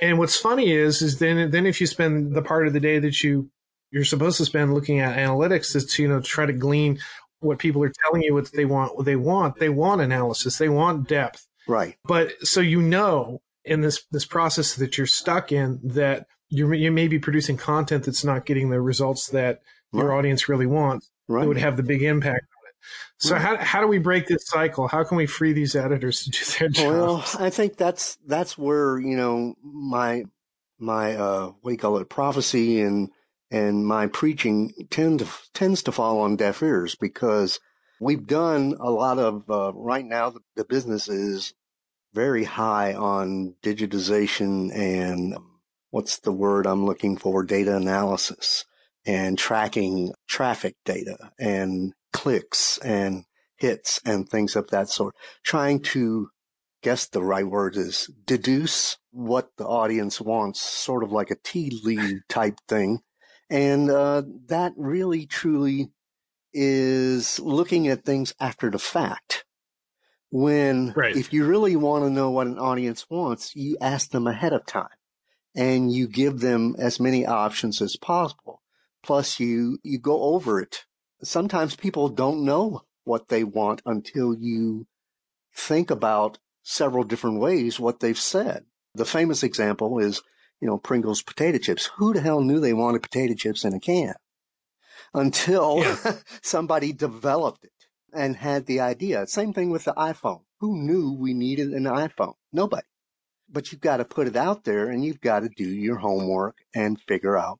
and 0.00 0.16
what's 0.16 0.36
funny 0.36 0.70
is 0.70 1.02
is 1.02 1.18
then 1.18 1.50
then 1.50 1.66
if 1.66 1.80
you 1.80 1.88
spend 1.88 2.34
the 2.34 2.42
part 2.42 2.68
of 2.68 2.72
the 2.72 2.80
day 2.80 3.00
that 3.00 3.24
you 3.24 3.50
you're 3.92 4.04
supposed 4.04 4.38
to 4.38 4.44
spend 4.44 4.72
looking 4.72 5.00
at 5.00 5.18
analytics 5.18 5.76
is 5.76 5.84
to 5.84 6.02
you 6.02 6.08
know 6.08 6.20
try 6.20 6.46
to 6.46 6.52
glean 6.52 6.98
what 7.42 7.58
people 7.58 7.82
are 7.82 7.92
telling 8.04 8.22
you 8.22 8.34
what 8.34 8.50
they 8.52 8.64
want 8.64 8.96
what 8.96 9.04
they 9.04 9.16
want 9.16 9.58
they 9.58 9.68
want 9.68 10.00
analysis 10.00 10.58
they 10.58 10.68
want 10.68 11.08
depth 11.08 11.46
right 11.66 11.96
but 12.04 12.32
so 12.42 12.60
you 12.60 12.80
know 12.80 13.40
in 13.64 13.80
this 13.80 14.04
this 14.10 14.24
process 14.24 14.74
that 14.76 14.96
you're 14.98 15.06
stuck 15.06 15.52
in 15.52 15.80
that 15.82 16.26
you 16.48 16.72
you 16.72 16.90
may 16.90 17.08
be 17.08 17.18
producing 17.18 17.56
content 17.56 18.04
that's 18.04 18.24
not 18.24 18.46
getting 18.46 18.70
the 18.70 18.80
results 18.80 19.28
that 19.28 19.62
right. 19.92 20.02
your 20.02 20.14
audience 20.14 20.48
really 20.48 20.66
wants 20.66 21.10
right. 21.28 21.44
it 21.44 21.48
would 21.48 21.56
have 21.56 21.76
the 21.76 21.82
big 21.82 22.02
impact 22.02 22.46
on 22.58 22.68
it 22.68 22.74
so 23.18 23.34
right. 23.34 23.42
how, 23.42 23.56
how 23.56 23.80
do 23.80 23.86
we 23.86 23.98
break 23.98 24.26
this 24.26 24.46
cycle 24.46 24.88
how 24.88 25.04
can 25.04 25.16
we 25.16 25.26
free 25.26 25.52
these 25.52 25.76
editors 25.76 26.24
to 26.24 26.30
do 26.30 26.44
their 26.58 26.68
job 26.68 26.92
well 26.92 27.24
i 27.38 27.50
think 27.50 27.76
that's 27.76 28.18
that's 28.26 28.58
where 28.58 28.98
you 28.98 29.16
know 29.16 29.54
my 29.62 30.24
my 30.78 31.14
uh 31.14 31.46
what 31.60 31.70
do 31.70 31.72
you 31.72 31.78
call 31.78 31.98
it 31.98 32.08
prophecy 32.08 32.80
and 32.80 33.10
and 33.52 33.86
my 33.86 34.06
preaching 34.06 34.72
tend 34.90 35.18
to, 35.20 35.28
tends 35.52 35.82
to 35.82 35.92
fall 35.92 36.20
on 36.20 36.36
deaf 36.36 36.62
ears 36.62 36.96
because 36.98 37.60
we've 38.00 38.26
done 38.26 38.74
a 38.80 38.90
lot 38.90 39.18
of, 39.18 39.48
uh, 39.50 39.72
right 39.74 40.06
now, 40.06 40.30
the, 40.30 40.40
the 40.56 40.64
business 40.64 41.06
is 41.06 41.52
very 42.14 42.44
high 42.44 42.94
on 42.94 43.54
digitization 43.62 44.74
and 44.74 45.34
um, 45.34 45.60
what's 45.90 46.18
the 46.20 46.32
word 46.32 46.66
I'm 46.66 46.86
looking 46.86 47.18
for? 47.18 47.44
Data 47.44 47.76
analysis 47.76 48.64
and 49.04 49.38
tracking 49.38 50.14
traffic 50.26 50.76
data 50.86 51.30
and 51.38 51.92
clicks 52.12 52.78
and 52.78 53.24
hits 53.56 54.00
and 54.04 54.28
things 54.28 54.56
of 54.56 54.70
that 54.70 54.88
sort. 54.88 55.14
Trying 55.44 55.80
to 55.80 56.30
guess 56.82 57.06
the 57.06 57.22
right 57.22 57.46
word 57.46 57.76
is 57.76 58.10
deduce 58.24 58.96
what 59.10 59.50
the 59.58 59.66
audience 59.66 60.20
wants, 60.20 60.60
sort 60.60 61.04
of 61.04 61.12
like 61.12 61.30
a 61.30 61.36
tea 61.44 61.80
lead 61.84 62.22
type 62.28 62.56
thing. 62.66 63.00
And 63.52 63.90
uh, 63.90 64.22
that 64.46 64.72
really 64.78 65.26
truly 65.26 65.90
is 66.54 67.38
looking 67.38 67.86
at 67.86 68.02
things 68.02 68.34
after 68.40 68.70
the 68.70 68.78
fact. 68.78 69.44
When, 70.30 70.94
right. 70.96 71.14
if 71.14 71.34
you 71.34 71.44
really 71.44 71.76
want 71.76 72.04
to 72.04 72.10
know 72.10 72.30
what 72.30 72.46
an 72.46 72.58
audience 72.58 73.10
wants, 73.10 73.54
you 73.54 73.76
ask 73.78 74.10
them 74.10 74.26
ahead 74.26 74.54
of 74.54 74.64
time 74.64 74.88
and 75.54 75.92
you 75.92 76.08
give 76.08 76.40
them 76.40 76.74
as 76.78 76.98
many 76.98 77.26
options 77.26 77.82
as 77.82 77.96
possible. 77.96 78.62
Plus 79.02 79.38
you, 79.38 79.78
you 79.82 79.98
go 79.98 80.22
over 80.22 80.58
it. 80.58 80.86
Sometimes 81.22 81.76
people 81.76 82.08
don't 82.08 82.46
know 82.46 82.84
what 83.04 83.28
they 83.28 83.44
want 83.44 83.82
until 83.84 84.34
you 84.34 84.86
think 85.54 85.90
about 85.90 86.38
several 86.62 87.04
different 87.04 87.38
ways 87.38 87.78
what 87.78 88.00
they've 88.00 88.18
said. 88.18 88.64
The 88.94 89.04
famous 89.04 89.42
example 89.42 89.98
is, 89.98 90.22
you 90.62 90.68
know, 90.68 90.78
Pringles 90.78 91.22
potato 91.22 91.58
chips. 91.58 91.90
Who 91.96 92.14
the 92.14 92.20
hell 92.20 92.40
knew 92.40 92.60
they 92.60 92.72
wanted 92.72 93.02
potato 93.02 93.34
chips 93.34 93.64
in 93.64 93.74
a 93.74 93.80
can? 93.80 94.14
Until 95.12 95.80
yeah. 95.80 95.96
somebody 96.40 96.92
developed 96.92 97.64
it 97.64 97.72
and 98.14 98.36
had 98.36 98.66
the 98.66 98.78
idea. 98.78 99.26
Same 99.26 99.52
thing 99.52 99.70
with 99.70 99.84
the 99.84 99.92
iPhone. 99.94 100.42
Who 100.60 100.78
knew 100.78 101.14
we 101.18 101.34
needed 101.34 101.72
an 101.72 101.84
iPhone? 101.84 102.34
Nobody. 102.52 102.86
But 103.50 103.72
you've 103.72 103.80
got 103.80 103.96
to 103.96 104.04
put 104.04 104.28
it 104.28 104.36
out 104.36 104.62
there 104.62 104.88
and 104.88 105.04
you've 105.04 105.20
got 105.20 105.40
to 105.40 105.48
do 105.48 105.64
your 105.64 105.96
homework 105.96 106.56
and 106.72 107.00
figure 107.00 107.36
out 107.36 107.58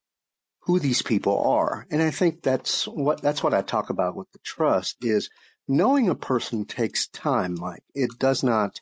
who 0.61 0.79
these 0.79 1.03
people 1.03 1.43
are. 1.43 1.88
And 1.91 2.01
I 2.01 2.12
think 2.12 2.43
that's 2.43 2.87
what, 2.87 3.21
that's 3.21 3.43
what 3.43 3.53
I 3.53 3.62
talk 3.62 3.91
about 3.91 4.15
with 4.15 4.31
the 4.31 4.38
trust 4.45 4.99
is 5.01 5.29
knowing 5.67 6.09
a 6.09 6.15
person 6.15 6.67
takes 6.67 7.09
time, 7.09 7.57
Mike. 7.59 7.83
It 7.97 8.12
does 8.21 8.45
not, 8.45 8.81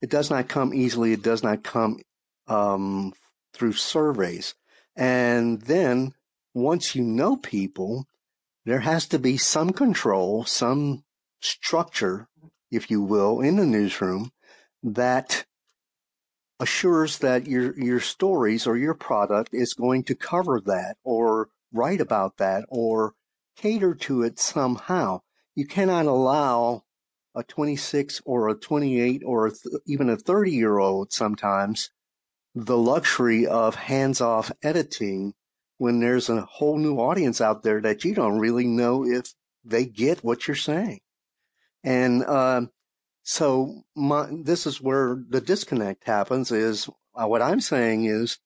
it 0.00 0.10
does 0.10 0.30
not 0.30 0.48
come 0.48 0.72
easily. 0.72 1.12
It 1.12 1.24
does 1.24 1.42
not 1.42 1.64
come, 1.64 1.98
um, 2.46 3.12
through 3.52 3.74
surveys. 3.74 4.54
And 4.96 5.62
then 5.62 6.14
once 6.54 6.94
you 6.94 7.02
know 7.02 7.36
people, 7.36 8.06
there 8.64 8.80
has 8.80 9.06
to 9.08 9.18
be 9.18 9.36
some 9.36 9.70
control, 9.70 10.44
some 10.44 11.04
structure, 11.40 12.28
if 12.70 12.90
you 12.90 13.02
will, 13.02 13.40
in 13.40 13.56
the 13.56 13.66
newsroom 13.66 14.32
that 14.82 15.46
assures 16.60 17.18
that 17.18 17.46
your 17.46 17.76
your 17.78 17.98
stories 17.98 18.66
or 18.66 18.76
your 18.76 18.94
product 18.94 19.52
is 19.52 19.74
going 19.74 20.04
to 20.04 20.14
cover 20.14 20.60
that 20.60 20.96
or 21.02 21.48
write 21.72 22.00
about 22.00 22.36
that 22.36 22.64
or 22.68 23.14
cater 23.56 23.94
to 23.94 24.22
it 24.22 24.38
somehow. 24.38 25.20
You 25.54 25.66
cannot 25.66 26.06
allow 26.06 26.84
a 27.34 27.42
26 27.42 28.22
or 28.24 28.48
a 28.48 28.54
28 28.54 29.22
or 29.24 29.46
a 29.46 29.50
th- 29.50 29.82
even 29.86 30.08
a 30.08 30.16
30 30.16 30.52
year 30.52 30.78
old 30.78 31.12
sometimes 31.12 31.90
the 32.54 32.76
luxury 32.76 33.46
of 33.46 33.74
hands 33.74 34.20
off 34.20 34.52
editing 34.62 35.34
when 35.78 36.00
there's 36.00 36.28
a 36.28 36.42
whole 36.42 36.78
new 36.78 36.98
audience 36.98 37.40
out 37.40 37.62
there 37.62 37.80
that 37.80 38.04
you 38.04 38.14
don't 38.14 38.38
really 38.38 38.66
know 38.66 39.04
if 39.04 39.32
they 39.64 39.84
get 39.84 40.22
what 40.22 40.46
you're 40.46 40.54
saying. 40.54 41.00
And 41.82 42.24
uh, 42.24 42.62
so 43.22 43.82
my, 43.96 44.28
this 44.30 44.66
is 44.66 44.80
where 44.80 45.22
the 45.28 45.40
disconnect 45.40 46.04
happens 46.04 46.52
is 46.52 46.88
uh, 47.14 47.26
what 47.26 47.42
I'm 47.42 47.60
saying 47.60 48.04
is 48.04 48.38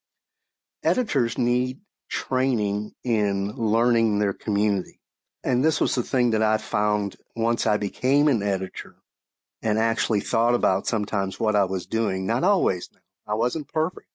editors 0.82 1.36
need 1.36 1.80
training 2.08 2.92
in 3.04 3.52
learning 3.52 4.18
their 4.18 4.32
community. 4.32 5.00
And 5.44 5.64
this 5.64 5.80
was 5.80 5.94
the 5.94 6.02
thing 6.02 6.30
that 6.30 6.42
I 6.42 6.58
found 6.58 7.16
once 7.34 7.66
I 7.66 7.76
became 7.76 8.28
an 8.28 8.42
editor 8.42 8.96
and 9.62 9.78
actually 9.78 10.20
thought 10.20 10.54
about 10.54 10.86
sometimes 10.86 11.38
what 11.38 11.56
I 11.56 11.64
was 11.64 11.86
doing. 11.86 12.26
Not 12.26 12.44
always 12.44 12.88
now. 12.92 13.00
I 13.26 13.34
wasn't 13.34 13.68
perfect, 13.68 14.06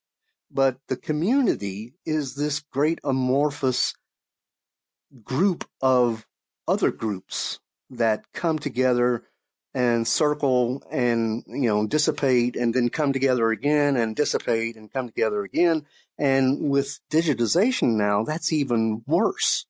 but 0.50 0.78
the 0.88 0.98
community 0.98 1.94
is 2.06 2.36
this 2.36 2.60
great 2.60 3.00
amorphous 3.04 3.94
group 5.24 5.66
of 5.82 6.26
other 6.68 6.92
groups 6.92 7.60
that 7.90 8.32
come 8.34 8.60
together 8.60 9.24
and 9.74 10.08
circle 10.08 10.84
and, 10.92 11.44
you 11.48 11.68
know, 11.68 11.88
dissipate 11.88 12.56
and 12.56 12.74
then 12.74 12.90
come 12.90 13.14
together 13.14 13.52
again 13.52 13.96
and 13.96 14.16
dissipate 14.16 14.76
and 14.76 14.92
come 14.92 15.08
together 15.08 15.44
again. 15.44 15.86
And 16.18 16.70
with 16.70 17.00
digitization 17.10 17.96
now, 17.96 18.24
that's 18.24 18.52
even 18.52 19.04
worse 19.08 19.66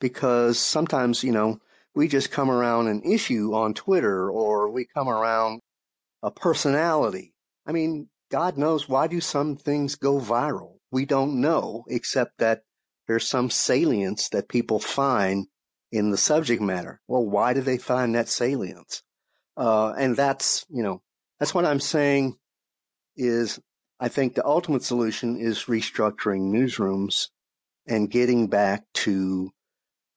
because 0.00 0.58
sometimes, 0.58 1.22
you 1.22 1.32
know, 1.32 1.60
we 1.94 2.08
just 2.08 2.30
come 2.30 2.50
around 2.50 2.88
an 2.88 3.02
issue 3.02 3.54
on 3.54 3.74
Twitter 3.74 4.30
or 4.30 4.70
we 4.70 4.86
come 4.86 5.08
around 5.08 5.60
a 6.22 6.30
personality. 6.30 7.34
I 7.66 7.72
mean, 7.72 8.08
God 8.32 8.56
knows 8.56 8.88
why 8.88 9.08
do 9.08 9.20
some 9.20 9.56
things 9.56 9.94
go 9.94 10.18
viral? 10.18 10.78
We 10.90 11.04
don't 11.04 11.42
know, 11.42 11.84
except 11.86 12.38
that 12.38 12.62
there's 13.06 13.28
some 13.28 13.50
salience 13.50 14.30
that 14.30 14.48
people 14.48 14.78
find 14.78 15.48
in 15.92 16.10
the 16.10 16.16
subject 16.16 16.62
matter. 16.62 17.02
Well, 17.06 17.26
why 17.26 17.52
do 17.52 17.60
they 17.60 17.76
find 17.76 18.14
that 18.14 18.30
salience? 18.30 19.02
Uh, 19.54 19.92
and 19.92 20.16
that's, 20.16 20.64
you 20.70 20.82
know, 20.82 21.02
that's 21.38 21.54
what 21.54 21.66
I'm 21.66 21.78
saying 21.78 22.38
is 23.18 23.60
I 24.00 24.08
think 24.08 24.34
the 24.34 24.46
ultimate 24.46 24.82
solution 24.82 25.36
is 25.36 25.64
restructuring 25.64 26.50
newsrooms 26.50 27.28
and 27.86 28.10
getting 28.10 28.46
back 28.46 28.84
to 28.94 29.50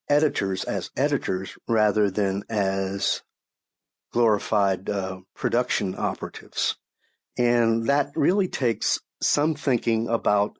editors 0.07 0.63
as 0.63 0.89
editors 0.95 1.57
rather 1.67 2.09
than 2.09 2.43
as 2.49 3.23
glorified 4.13 4.89
uh, 4.89 5.19
production 5.35 5.95
operatives. 5.97 6.77
And 7.37 7.87
that 7.87 8.11
really 8.15 8.47
takes 8.47 8.99
some 9.21 9.55
thinking 9.55 10.07
about 10.07 10.57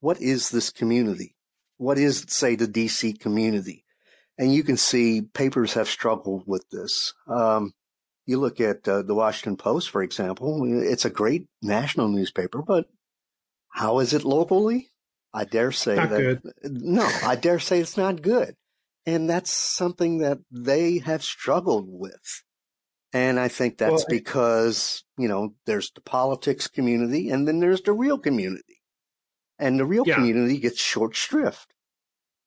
what 0.00 0.20
is 0.20 0.50
this 0.50 0.70
community? 0.70 1.34
What 1.78 1.98
is, 1.98 2.26
say, 2.28 2.56
the 2.56 2.66
DC 2.66 3.18
community? 3.20 3.84
And 4.36 4.52
you 4.52 4.62
can 4.62 4.76
see 4.76 5.22
papers 5.22 5.74
have 5.74 5.88
struggled 5.88 6.44
with 6.46 6.68
this. 6.70 7.14
Um, 7.28 7.72
you 8.26 8.40
look 8.40 8.60
at 8.60 8.86
uh, 8.88 9.02
the 9.02 9.14
Washington 9.14 9.56
Post, 9.56 9.90
for 9.90 10.02
example, 10.02 10.62
it's 10.82 11.04
a 11.04 11.10
great 11.10 11.46
national 11.62 12.08
newspaper, 12.08 12.62
but 12.62 12.86
how 13.70 13.98
is 13.98 14.12
it 14.12 14.24
locally? 14.24 14.90
I 15.32 15.44
dare 15.44 15.72
say 15.72 15.96
not 15.96 16.10
that 16.10 16.20
good. 16.20 16.42
no, 16.64 17.08
I 17.24 17.36
dare 17.36 17.58
say 17.58 17.80
it's 17.80 17.96
not 17.96 18.22
good. 18.22 18.54
And 19.04 19.28
that's 19.28 19.50
something 19.50 20.18
that 20.18 20.38
they 20.50 20.98
have 20.98 21.22
struggled 21.22 21.86
with. 21.88 22.42
And 23.14 23.40
I 23.40 23.48
think 23.48 23.78
that's 23.78 23.92
well, 23.92 24.06
because, 24.08 25.04
you 25.16 25.28
know, 25.28 25.54
there's 25.64 25.90
the 25.92 26.02
politics 26.02 26.66
community 26.66 27.30
and 27.30 27.48
then 27.48 27.60
there's 27.60 27.80
the 27.80 27.92
real 27.92 28.18
community. 28.18 28.82
And 29.58 29.78
the 29.78 29.86
real 29.86 30.02
yeah. 30.04 30.16
community 30.16 30.58
gets 30.58 30.80
short 30.80 31.14
shrift 31.14 31.72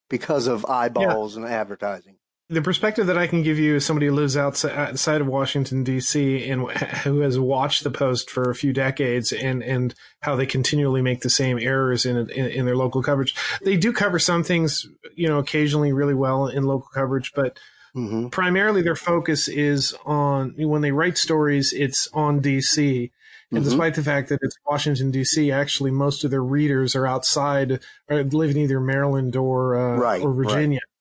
because 0.10 0.46
of 0.46 0.66
eyeballs 0.66 1.36
yeah. 1.36 1.44
and 1.44 1.52
advertising 1.52 2.18
the 2.50 2.62
perspective 2.62 3.08
that 3.08 3.18
I 3.18 3.28
can 3.28 3.44
give 3.44 3.60
you 3.60 3.76
as 3.76 3.86
somebody 3.86 4.08
who 4.08 4.14
lives 4.14 4.38
outside 4.38 5.22
of 5.22 5.28
Washington 5.28 5.84
D.C. 5.84 6.50
and 6.50 6.70
who 7.04 7.20
has 7.20 7.38
watched 7.38 7.84
the 7.84 7.92
Post 7.92 8.30
for 8.30 8.50
a 8.50 8.56
few 8.56 8.72
decades 8.72 9.34
and 9.34 9.62
and 9.62 9.94
how 10.22 10.36
they 10.36 10.46
continually 10.46 11.02
make 11.02 11.22
the 11.22 11.30
same 11.30 11.60
errors 11.60 12.06
in, 12.06 12.18
in, 12.32 12.46
in 12.46 12.66
their 12.66 12.78
local 12.78 13.04
coverage. 13.04 13.36
They 13.62 13.76
do 13.76 13.92
cover 13.92 14.20
some 14.20 14.44
things, 14.44 14.88
you 15.16 15.28
know, 15.28 15.40
occasionally 15.40 15.92
really 15.92 16.14
well 16.14 16.48
in 16.48 16.64
local 16.64 16.90
coverage, 16.94 17.34
but 17.36 17.60
mm-hmm. 17.98 18.28
primarily 18.30 18.82
their 18.82 18.96
focus 18.96 19.48
is 19.48 19.96
on 20.06 20.54
when 20.58 20.82
they 20.82 20.92
write 20.92 21.18
stories, 21.18 21.74
it's 21.74 22.08
on 22.14 22.40
D.C. 22.40 23.12
And 23.50 23.60
mm-hmm. 23.60 23.70
despite 23.70 23.96
the 23.96 24.04
fact 24.04 24.30
that 24.30 24.40
it's 24.42 24.56
Washington 24.66 25.12
D.C., 25.12 25.52
actually 25.52 25.92
most 25.92 26.24
of 26.24 26.32
their 26.32 26.44
readers 26.44 26.96
are 26.96 27.08
outside, 27.08 27.80
or 28.10 28.24
live 28.24 28.52
in 28.52 28.58
either 28.58 28.80
Maryland 28.80 29.36
or 29.36 29.76
uh, 29.76 29.98
right, 29.98 30.22
or 30.22 30.34
Virginia. 30.34 30.80
Right 30.80 30.94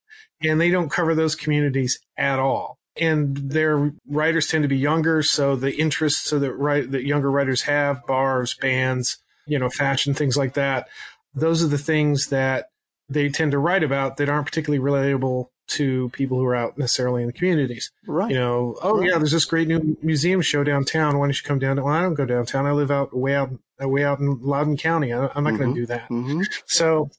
and 0.42 0.61
they 0.61 0.70
don't 0.70 0.90
cover 0.90 1.14
those 1.14 1.35
communities 1.35 1.98
at 2.16 2.38
all. 2.38 2.78
And 2.98 3.37
their 3.37 3.92
writers 4.09 4.48
tend 4.48 4.62
to 4.62 4.68
be 4.68 4.78
younger, 4.78 5.22
so 5.22 5.54
the 5.54 5.74
interests 5.76 6.28
so 6.28 6.38
that 6.38 6.54
right 6.54 6.90
that 6.90 7.04
younger 7.04 7.30
writers 7.30 7.62
have, 7.62 8.06
bars, 8.06 8.54
bands, 8.54 9.18
you 9.46 9.59
know, 9.59 9.68
fashion, 9.68 10.14
things 10.14 10.37
like 10.37 10.54
that. 10.54 10.88
Those 11.35 11.62
are 11.62 11.68
the 11.68 11.78
things 11.78 12.28
that 12.28 12.70
they 13.09 13.28
tend 13.28 13.52
to 13.52 13.59
write 13.59 13.82
about 13.82 14.16
that 14.16 14.30
aren't 14.30 14.46
particularly 14.46 14.82
relatable 14.82 15.48
to 15.68 16.09
people 16.11 16.38
who 16.38 16.44
are 16.44 16.55
out 16.55 16.79
necessarily 16.79 17.22
in 17.22 17.26
the 17.26 17.33
communities. 17.33 17.90
Right. 18.07 18.31
You 18.31 18.37
know, 18.37 18.76
oh 18.83 18.98
right. 18.98 19.11
yeah, 19.11 19.18
there's 19.18 19.33
this 19.33 19.44
great 19.44 19.68
new 19.68 19.96
museum 20.02 20.40
show 20.42 20.64
downtown. 20.64 21.18
Why 21.18 21.26
don't 21.26 21.37
you 21.37 21.46
come 21.46 21.59
down? 21.59 21.76
Well, 21.76 21.88
I 21.88 22.02
don't 22.02 22.14
go 22.14 22.24
downtown. 22.26 22.66
I 22.66 22.72
live 22.72 22.90
out 22.90 23.16
way 23.16 23.35
out 23.35 23.50
way 23.81 24.05
out 24.05 24.20
in 24.20 24.40
Loudoun 24.40 24.76
County. 24.76 25.12
I, 25.12 25.16
am 25.16 25.22
not 25.22 25.35
mm-hmm. 25.35 25.57
going 25.57 25.74
to 25.74 25.81
do 25.81 25.87
that. 25.87 26.09
Mm-hmm. 26.09 26.42
So 26.66 27.11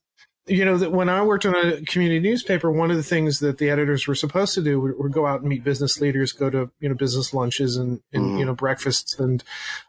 you 0.48 0.64
know 0.64 0.78
that 0.78 0.92
when 0.92 1.10
I 1.10 1.24
worked 1.24 1.46
on 1.46 1.56
a 1.56 1.82
community 1.82 2.20
newspaper, 2.20 2.72
one 2.72 2.90
of 2.90 2.98
the 2.98 3.04
things 3.04 3.40
that 3.40 3.58
the 3.58 3.70
editors 3.70 4.08
were 4.08 4.16
supposed 4.16 4.54
to 4.56 4.62
do 4.62 4.80
would, 4.80 5.12
go 5.12 5.26
out 5.26 5.42
and 5.42 5.50
meet 5.50 5.64
business 5.64 6.00
leaders, 6.00 6.32
go 6.32 6.50
to 6.50 6.72
you 6.80 6.90
know 6.90 6.96
business 6.96 7.34
lunches 7.34 7.76
and, 7.76 8.02
and 8.14 8.24
mm-hmm. 8.24 8.38
you 8.38 8.46
know 8.46 8.56
breakfasts, 8.56 9.20
and 9.20 9.44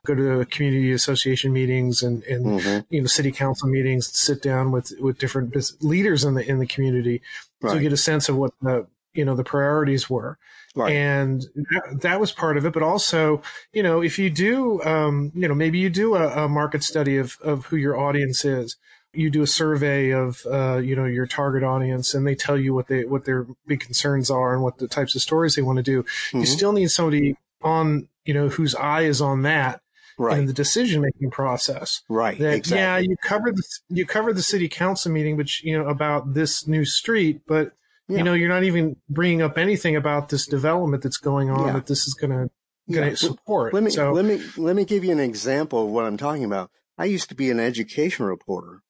go 0.05 0.14
to 0.14 0.44
community 0.47 0.92
association 0.92 1.53
meetings 1.53 2.03
and 2.03 2.23
and 2.25 2.47
mm-hmm. 2.47 2.94
you 2.94 3.01
know 3.01 3.07
city 3.07 3.31
council 3.31 3.68
meetings, 3.68 4.11
sit 4.18 4.42
down 4.42 4.73
with 4.73 4.92
with 4.99 5.18
different 5.18 5.55
leaders 5.83 6.25
in 6.25 6.35
the 6.35 6.49
in 6.49 6.59
the 6.59 6.66
community 6.66 7.23
right. 7.62 7.75
to 7.75 7.81
get 7.81 7.92
a 7.92 7.97
sense 7.97 8.29
of 8.29 8.37
what 8.37 8.53
the 8.61 8.87
you 9.14 9.25
know 9.25 9.35
the 9.35 9.44
priorities 9.44 10.11
were. 10.11 10.38
Right. 10.75 10.92
And 10.92 11.42
that, 11.55 12.01
that, 12.03 12.21
was 12.21 12.31
part 12.31 12.57
of 12.57 12.64
it. 12.64 12.73
But 12.73 12.85
also, 12.85 13.42
you 13.73 13.83
know, 13.83 14.01
if 14.01 14.18
you 14.18 14.31
do, 14.31 14.81
um, 14.85 15.33
you 15.35 15.49
know, 15.49 15.55
maybe 15.55 15.79
you 15.79 15.90
do 15.90 16.14
a, 16.14 16.44
a 16.44 16.49
market 16.49 16.85
study 16.85 17.16
of, 17.16 17.37
of 17.42 17.66
who 17.66 17.77
your 17.77 17.99
audience 17.99 18.44
is 18.44 18.77
you 19.12 19.31
do 19.31 19.42
a 19.42 19.47
survey 19.47 20.11
of 20.11 20.44
uh, 20.51 20.77
you 20.77 20.94
know 20.94 21.05
your 21.05 21.27
target 21.27 21.62
audience 21.62 22.14
and 22.14 22.27
they 22.27 22.35
tell 22.35 22.59
you 22.59 22.75
what 22.75 22.88
they 22.88 23.05
what 23.05 23.25
their 23.25 23.47
big 23.66 23.81
concerns 23.81 24.31
are 24.31 24.55
and 24.55 24.62
what 24.62 24.79
the 24.79 24.88
types 24.88 25.14
of 25.14 25.23
stories 25.23 25.55
they 25.55 25.62
want 25.62 25.77
to 25.77 25.83
do 25.83 26.03
mm-hmm. 26.03 26.40
you 26.40 26.47
still 26.47 26.73
need 26.73 26.88
somebody 26.88 27.37
on 27.62 28.09
you 28.25 28.35
know 28.35 28.49
whose 28.49 28.75
eye 28.75 29.03
is 29.03 29.21
on 29.21 29.42
that 29.42 29.81
right. 30.18 30.38
in 30.38 30.47
the 30.47 30.53
decision 30.53 31.01
making 31.01 31.31
process 31.31 32.03
right 32.09 32.38
that 32.38 32.55
exactly. 32.55 32.79
yeah 32.79 32.99
you 32.99 33.16
covered 33.23 33.57
the, 33.57 33.62
you 33.88 34.07
covered 34.07 34.37
the 34.37 34.42
city 34.42 34.68
council 34.68 35.11
meeting 35.11 35.37
which 35.37 35.62
you 35.64 35.77
know 35.77 35.88
about 35.88 36.35
this 36.35 36.66
new 36.66 36.85
street 36.85 37.40
but 37.47 37.73
yeah. 38.09 38.18
you 38.18 38.25
know 38.25 38.35
you're 38.35 38.49
not 38.49 38.64
even 38.64 38.97
bringing 39.09 39.42
up 39.42 39.57
anything 39.57 39.97
about 39.97 40.29
this 40.29 40.47
development 40.47 41.03
that's 41.03 41.18
going 41.18 41.51
on 41.51 41.66
yeah. 41.66 41.73
that 41.73 41.87
this 41.87 42.07
is 42.07 42.14
going 42.14 42.31
to 42.31 42.51
going 42.92 43.11
to 43.11 43.16
support 43.16 43.75
let 43.75 43.83
me 43.83 43.90
so, 43.90 44.12
let 44.12 44.25
me 44.25 44.40
let 44.57 44.75
me 44.75 44.85
give 44.85 45.05
you 45.05 45.12
an 45.12 45.21
example 45.21 45.85
of 45.85 45.90
what 45.90 46.05
i'm 46.05 46.16
talking 46.16 46.44
about 46.44 46.71
i 46.97 47.05
used 47.05 47.29
to 47.29 47.35
be 47.35 47.51
an 47.51 47.61
education 47.61 48.25
reporter 48.25 48.83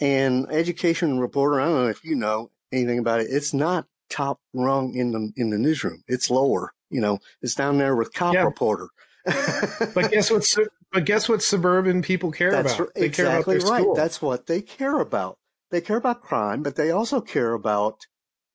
and 0.00 0.46
education 0.50 1.18
reporter, 1.18 1.60
I 1.60 1.66
don't 1.66 1.84
know 1.84 1.88
if 1.88 2.04
you 2.04 2.14
know 2.14 2.50
anything 2.72 2.98
about 2.98 3.20
it. 3.20 3.28
It's 3.30 3.54
not 3.54 3.86
top 4.08 4.40
rung 4.54 4.94
in 4.94 5.12
the 5.12 5.32
in 5.36 5.50
the 5.50 5.58
newsroom. 5.58 6.02
It's 6.08 6.30
lower. 6.30 6.72
You 6.90 7.00
know, 7.00 7.18
it's 7.42 7.54
down 7.54 7.78
there 7.78 7.96
with 7.96 8.12
cop 8.12 8.34
yeah. 8.34 8.44
reporter. 8.44 8.88
but 9.24 10.10
guess 10.10 10.30
what? 10.30 10.46
But 10.92 11.04
guess 11.04 11.28
what? 11.28 11.42
Suburban 11.42 12.02
people 12.02 12.30
care 12.30 12.50
That's 12.50 12.74
about. 12.74 12.94
They 12.94 13.06
exactly 13.06 13.58
care 13.58 13.66
about 13.66 13.70
right. 13.70 13.82
School. 13.82 13.94
That's 13.94 14.22
what 14.22 14.46
they 14.46 14.62
care 14.62 15.00
about. 15.00 15.38
They 15.70 15.80
care 15.80 15.96
about 15.96 16.22
crime, 16.22 16.62
but 16.62 16.76
they 16.76 16.90
also 16.92 17.20
care 17.20 17.52
about 17.52 18.06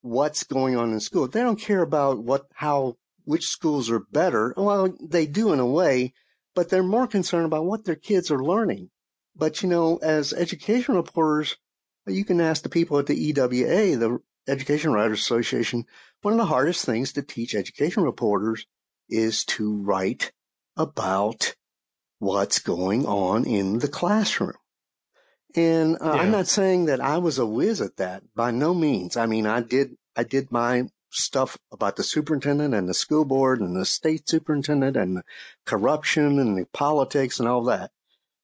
what's 0.02 0.44
going 0.44 0.78
on 0.78 0.94
in 0.94 1.02
school. 1.02 1.28
They 1.28 1.42
don't 1.42 1.60
care 1.60 1.82
about 1.82 2.24
what 2.24 2.46
how 2.54 2.98
which 3.26 3.48
schools 3.48 3.90
are 3.90 4.00
better. 4.12 4.54
Well, 4.56 4.96
they 5.02 5.26
do 5.26 5.52
in 5.52 5.60
a 5.60 5.66
way, 5.66 6.14
but 6.56 6.70
they're 6.70 6.84
more 6.84 7.08
concerned 7.08 7.46
about 7.46 7.66
what 7.66 7.84
their 7.84 7.96
kids 7.96 8.32
are 8.32 8.44
learning. 8.44 8.91
But 9.42 9.64
you 9.64 9.70
know, 9.70 9.98
as 10.04 10.34
education 10.34 10.94
reporters, 10.94 11.58
you 12.06 12.24
can 12.24 12.40
ask 12.40 12.62
the 12.62 12.70
people 12.70 13.00
at 13.00 13.08
the 13.08 13.16
EWA, 13.16 13.98
the 13.98 14.20
Education 14.48 14.94
Writers 14.94 15.20
Association, 15.20 15.88
one 16.22 16.36
of 16.36 16.38
the 16.38 16.46
hardest 16.46 16.86
things 16.86 17.12
to 17.14 17.24
teach 17.24 17.56
education 17.56 18.04
reporters 18.04 18.68
is 19.10 19.44
to 19.46 19.82
write 19.82 20.32
about 20.78 21.56
what's 22.20 22.60
going 22.60 23.08
on 23.08 23.46
in 23.46 23.80
the 23.80 23.88
classroom. 23.88 24.54
And 25.56 25.96
uh, 25.96 26.14
yeah. 26.14 26.22
I'm 26.22 26.30
not 26.30 26.46
saying 26.46 26.86
that 26.86 27.02
I 27.02 27.18
was 27.18 27.40
a 27.40 27.46
whiz 27.48 27.82
at 27.82 27.98
that 27.98 28.22
by 28.36 28.52
no 28.52 28.76
means. 28.76 29.18
I 29.18 29.26
mean, 29.26 29.48
I 29.48 29.62
did, 29.62 29.96
I 30.16 30.22
did 30.22 30.52
my 30.52 30.84
stuff 31.10 31.58
about 31.72 31.96
the 31.96 32.04
superintendent 32.04 32.76
and 32.76 32.88
the 32.88 32.94
school 32.94 33.26
board 33.26 33.60
and 33.60 33.76
the 33.76 33.86
state 33.86 34.30
superintendent 34.30 34.96
and 34.96 35.18
the 35.18 35.24
corruption 35.66 36.38
and 36.38 36.56
the 36.56 36.68
politics 36.74 37.40
and 37.40 37.50
all 37.50 37.64
that 37.64 37.90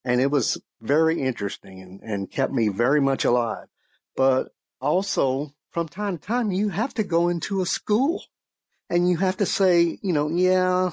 and 0.07 0.21
it 0.21 0.31
was 0.31 0.57
very 0.79 1.21
interesting 1.21 1.81
and, 1.81 1.99
and 2.01 2.31
kept 2.31 2.53
me 2.53 2.69
very 2.69 3.01
much 3.01 3.25
alive. 3.25 3.67
But 4.15 4.47
also, 4.79 5.53
from 5.71 5.89
time 5.89 6.17
to 6.17 6.25
time, 6.25 6.49
you 6.49 6.69
have 6.69 6.93
to 6.93 7.03
go 7.03 7.27
into 7.27 7.59
a 7.59 7.65
school 7.65 8.23
and 8.89 9.09
you 9.09 9.17
have 9.17 9.35
to 9.37 9.45
say, 9.45 9.99
you 10.01 10.13
know, 10.13 10.29
yeah, 10.29 10.91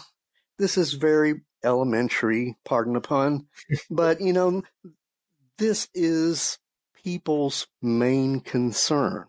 this 0.58 0.76
is 0.76 0.94
very 0.94 1.42
elementary, 1.62 2.56
pardon 2.64 2.94
the 2.94 3.00
pun, 3.00 3.46
but 3.90 4.20
you 4.20 4.32
know, 4.32 4.64
this 5.58 5.88
is 5.94 6.58
people's 7.04 7.68
main 7.80 8.40
concern. 8.40 9.26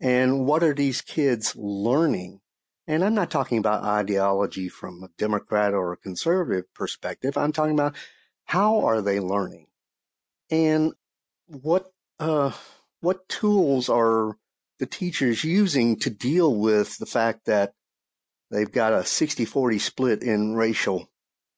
And 0.00 0.46
what 0.46 0.62
are 0.62 0.74
these 0.74 1.00
kids 1.00 1.56
learning? 1.56 2.42
And 2.86 3.02
I'm 3.02 3.14
not 3.14 3.32
talking 3.32 3.58
about 3.58 3.82
ideology 3.82 4.68
from 4.68 5.02
a 5.02 5.08
Democrat 5.18 5.74
or 5.74 5.92
a 5.92 5.96
conservative 5.96 6.72
perspective. 6.74 7.36
I'm 7.36 7.50
talking 7.50 7.74
about 7.74 7.96
how 8.46 8.86
are 8.86 9.02
they 9.02 9.20
learning? 9.20 9.66
And 10.50 10.92
what 11.46 11.92
uh, 12.18 12.52
what 13.00 13.28
tools 13.28 13.88
are 13.88 14.36
the 14.78 14.86
teachers 14.86 15.44
using 15.44 15.98
to 16.00 16.10
deal 16.10 16.54
with 16.54 16.96
the 16.98 17.06
fact 17.06 17.46
that 17.46 17.74
they've 18.50 18.70
got 18.70 18.92
a 18.92 18.98
60-40 18.98 19.80
split 19.80 20.22
in 20.22 20.54
racial 20.54 21.10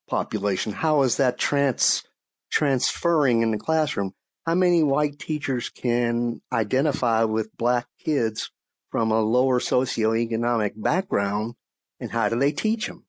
population? 0.07 0.73
How 0.73 1.03
is 1.03 1.17
that 1.17 1.37
trans 1.37 2.03
transferring 2.51 3.41
in 3.41 3.51
the 3.51 3.57
classroom? 3.57 4.13
How 4.45 4.55
many 4.55 4.83
white 4.83 5.19
teachers 5.19 5.69
can 5.69 6.41
identify 6.51 7.23
with 7.23 7.55
black 7.55 7.87
kids 8.03 8.51
from 8.89 9.11
a 9.11 9.21
lower 9.21 9.59
socioeconomic 9.59 10.71
background 10.75 11.53
and 11.99 12.11
how 12.11 12.29
do 12.29 12.39
they 12.39 12.51
teach 12.51 12.87
them? 12.87 13.05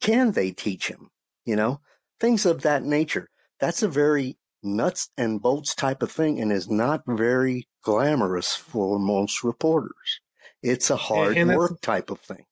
Can 0.00 0.32
they 0.32 0.50
teach 0.50 0.88
them? 0.88 1.10
You 1.44 1.56
know, 1.56 1.80
things 2.20 2.46
of 2.46 2.62
that 2.62 2.84
nature. 2.84 3.28
That's 3.58 3.82
a 3.82 3.88
very 3.88 4.36
nuts 4.62 5.08
and 5.16 5.40
bolts 5.40 5.74
type 5.74 6.02
of 6.02 6.12
thing 6.12 6.40
and 6.40 6.52
is 6.52 6.70
not 6.70 7.02
very 7.06 7.66
glamorous 7.82 8.54
for 8.54 8.98
most 8.98 9.42
reporters. 9.42 10.20
It's 10.62 10.90
a 10.90 10.96
hard 10.96 11.36
and, 11.36 11.50
and 11.50 11.58
work 11.58 11.80
type 11.80 12.10
of 12.10 12.20
thing. 12.20 12.44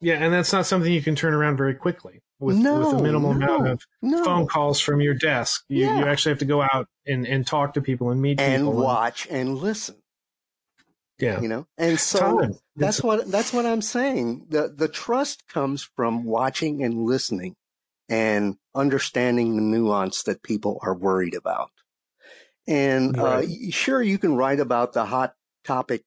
Yeah, 0.00 0.14
and 0.14 0.32
that's 0.32 0.52
not 0.52 0.66
something 0.66 0.90
you 0.90 1.02
can 1.02 1.16
turn 1.16 1.34
around 1.34 1.56
very 1.58 1.74
quickly 1.74 2.22
with, 2.38 2.56
no, 2.56 2.78
with 2.78 3.00
a 3.00 3.02
minimal 3.02 3.34
no, 3.34 3.56
amount 3.56 3.68
of 3.68 3.82
no. 4.00 4.24
phone 4.24 4.46
calls 4.46 4.80
from 4.80 5.00
your 5.00 5.14
desk. 5.14 5.64
You, 5.68 5.84
yeah. 5.84 5.98
you 5.98 6.06
actually 6.06 6.30
have 6.30 6.38
to 6.38 6.46
go 6.46 6.62
out 6.62 6.88
and, 7.06 7.26
and 7.26 7.46
talk 7.46 7.74
to 7.74 7.82
people 7.82 8.10
and 8.10 8.22
meet 8.22 8.40
and 8.40 8.62
people. 8.62 8.72
watch 8.72 9.26
and, 9.26 9.50
and 9.50 9.58
listen. 9.58 9.96
Yeah. 11.18 11.38
You 11.42 11.48
know, 11.48 11.66
and 11.76 12.00
so 12.00 12.40
Time. 12.40 12.54
that's 12.76 13.02
what, 13.02 13.30
that's 13.30 13.52
what 13.52 13.66
I'm 13.66 13.82
saying. 13.82 14.46
The, 14.48 14.72
the 14.74 14.88
trust 14.88 15.46
comes 15.48 15.82
from 15.82 16.24
watching 16.24 16.82
and 16.82 17.04
listening 17.04 17.56
and 18.08 18.56
understanding 18.74 19.56
the 19.56 19.62
nuance 19.62 20.22
that 20.24 20.42
people 20.42 20.78
are 20.82 20.94
worried 20.94 21.34
about. 21.34 21.70
And 22.66 23.18
uh, 23.18 23.24
right. 23.24 23.48
uh, 23.48 23.70
sure, 23.70 24.02
you 24.02 24.18
can 24.18 24.36
write 24.36 24.60
about 24.60 24.92
the 24.92 25.04
hot 25.04 25.34
topic, 25.64 26.04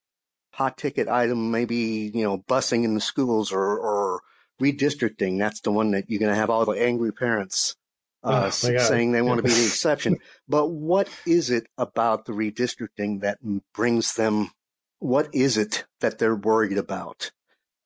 hot 0.54 0.78
ticket 0.78 1.08
item, 1.08 1.52
maybe, 1.52 2.12
you 2.14 2.24
know, 2.24 2.38
busing 2.38 2.84
in 2.84 2.94
the 2.96 3.02
schools 3.02 3.52
or, 3.52 3.78
or 3.78 4.22
redistricting. 4.62 5.40
That's 5.40 5.62
the 5.62 5.72
one 5.72 5.92
that 5.92 6.06
you're 6.08 6.20
going 6.20 6.32
to 6.32 6.40
have 6.40 6.50
all 6.50 6.66
the 6.66 6.74
angry 6.74 7.12
parents 7.12 7.76
uh, 8.24 8.46
oh, 8.46 8.50
saying 8.50 9.12
they 9.12 9.22
want 9.22 9.40
to 9.40 9.44
be 9.44 9.54
the 9.54 9.66
exception. 9.66 10.18
But 10.48 10.68
what 10.68 11.10
is 11.26 11.50
it 11.50 11.68
about 11.78 12.26
the 12.26 12.34
redistricting 12.34 13.22
that 13.22 13.40
brings 13.74 14.14
them? 14.14 14.52
What 15.00 15.34
is 15.34 15.58
it 15.58 15.86
that 16.00 16.20
they're 16.20 16.36
worried 16.36 16.78
about? 16.78 17.32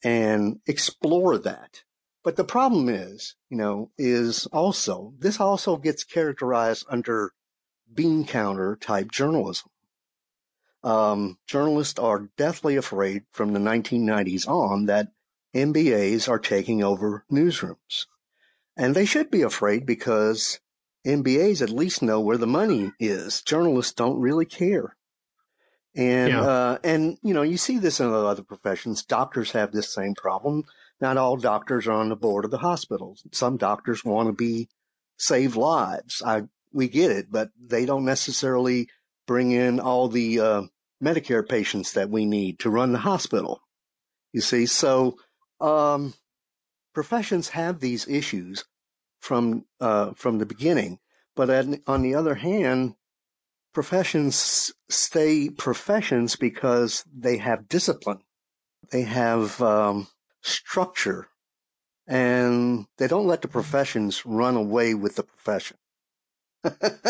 And 0.03 0.59
explore 0.67 1.39
that. 1.39 1.83
But 2.27 2.35
the 2.35 2.43
problem 2.43 2.89
is, 2.89 3.35
you 3.49 3.55
know, 3.55 3.91
is 3.97 4.47
also, 4.47 5.13
this 5.17 5.39
also 5.39 5.77
gets 5.77 6.03
characterized 6.03 6.85
under 6.89 7.31
bean 7.93 8.25
counter 8.25 8.75
type 8.75 9.11
journalism. 9.11 9.69
Um, 10.83 11.37
journalists 11.47 11.97
are 11.97 12.29
deathly 12.35 12.75
afraid 12.75 13.23
from 13.31 13.53
the 13.53 13.61
1990s 13.61 14.45
on 14.45 14.87
that 14.87 15.13
MBAs 15.55 16.27
are 16.27 16.37
taking 16.37 16.83
over 16.83 17.23
newsrooms. 17.31 18.07
And 18.75 18.93
they 18.93 19.05
should 19.05 19.31
be 19.31 19.41
afraid 19.41 19.85
because 19.85 20.59
MBAs 21.05 21.61
at 21.61 21.69
least 21.69 22.01
know 22.01 22.19
where 22.19 22.37
the 22.37 22.45
money 22.45 22.91
is. 22.99 23.41
Journalists 23.41 23.93
don't 23.93 24.19
really 24.19 24.45
care. 24.45 24.97
And, 25.95 26.33
yeah. 26.33 26.41
uh, 26.41 26.77
and, 26.83 27.19
you 27.23 27.33
know, 27.33 27.43
you 27.43 27.55
see 27.55 27.77
this 27.77 28.01
in 28.01 28.07
other 28.07 28.43
professions. 28.43 29.05
Doctors 29.05 29.51
have 29.51 29.71
this 29.71 29.93
same 29.93 30.13
problem 30.13 30.65
not 30.99 31.17
all 31.17 31.37
doctors 31.37 31.87
are 31.87 31.93
on 31.93 32.09
the 32.09 32.15
board 32.15 32.45
of 32.45 32.51
the 32.51 32.57
hospitals. 32.57 33.23
Some 33.31 33.57
doctors 33.57 34.03
want 34.03 34.27
to 34.27 34.33
be 34.33 34.67
save 35.17 35.55
lives. 35.55 36.21
I 36.25 36.43
we 36.73 36.87
get 36.87 37.11
it, 37.11 37.27
but 37.31 37.49
they 37.59 37.85
don't 37.85 38.05
necessarily 38.05 38.89
bring 39.25 39.51
in 39.51 39.79
all 39.79 40.07
the 40.07 40.39
uh, 40.39 40.61
Medicare 41.03 41.47
patients 41.47 41.93
that 41.93 42.09
we 42.09 42.25
need 42.25 42.59
to 42.59 42.69
run 42.69 42.91
the 42.91 42.99
hospital. 42.99 43.61
You 44.33 44.41
see, 44.41 44.65
so 44.65 45.17
um, 45.59 46.13
professions 46.93 47.49
have 47.49 47.79
these 47.79 48.07
issues 48.07 48.65
from 49.19 49.65
uh, 49.79 50.11
from 50.13 50.37
the 50.37 50.45
beginning, 50.45 50.99
but 51.35 51.49
on 51.87 52.01
the 52.01 52.15
other 52.15 52.35
hand, 52.35 52.95
professions 53.73 54.73
stay 54.89 55.49
professions 55.49 56.35
because 56.35 57.03
they 57.15 57.37
have 57.37 57.69
discipline. 57.69 58.21
They 58.91 59.03
have 59.03 59.61
um, 59.61 60.07
structure 60.47 61.27
and 62.07 62.85
they 62.97 63.07
don't 63.07 63.27
let 63.27 63.41
the 63.41 63.47
professions 63.47 64.25
run 64.25 64.55
away 64.55 64.93
with 64.93 65.15
the 65.15 65.23
profession. 65.23 65.77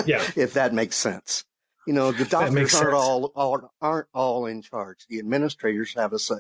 yeah. 0.06 0.24
If 0.36 0.54
that 0.54 0.74
makes 0.74 0.96
sense. 0.96 1.46
You 1.86 1.94
know, 1.94 2.12
the 2.12 2.26
doctors 2.26 2.76
aren't 2.76 2.94
all, 2.94 3.32
all, 3.36 3.72
aren't 3.82 4.08
all 4.14 4.46
in 4.46 4.62
charge. 4.62 5.06
The 5.08 5.20
administrators 5.20 5.94
have 5.96 6.12
a 6.12 6.20
say. 6.20 6.36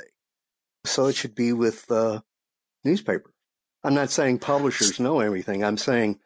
So 0.85 1.05
it 1.05 1.15
should 1.15 1.35
be 1.35 1.53
with 1.53 1.89
uh, 1.89 2.21
newspaper. 2.83 3.33
I'm 3.83 3.93
not 3.93 4.09
saying 4.09 4.39
publishers 4.39 4.99
know 4.99 5.21
everything. 5.21 5.63
I'm 5.63 5.77
saying 5.77 6.19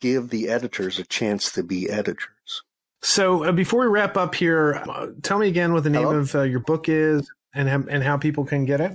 give 0.00 0.30
the 0.30 0.48
editors 0.48 0.98
a 0.98 1.04
chance 1.04 1.52
to 1.52 1.62
be 1.62 1.88
editors. 1.88 2.62
So 3.02 3.44
uh, 3.44 3.52
before 3.52 3.82
we 3.82 3.86
wrap 3.86 4.16
up 4.16 4.34
here, 4.34 4.82
uh, 4.88 5.08
tell 5.22 5.38
me 5.38 5.48
again 5.48 5.72
what 5.72 5.84
the 5.84 5.90
name 5.90 6.02
Hello? 6.02 6.16
of 6.16 6.34
uh, 6.34 6.42
your 6.42 6.60
book 6.60 6.88
is 6.88 7.30
and 7.54 7.68
and 7.68 8.02
how 8.02 8.16
people 8.16 8.44
can 8.44 8.64
get 8.64 8.80
it. 8.80 8.92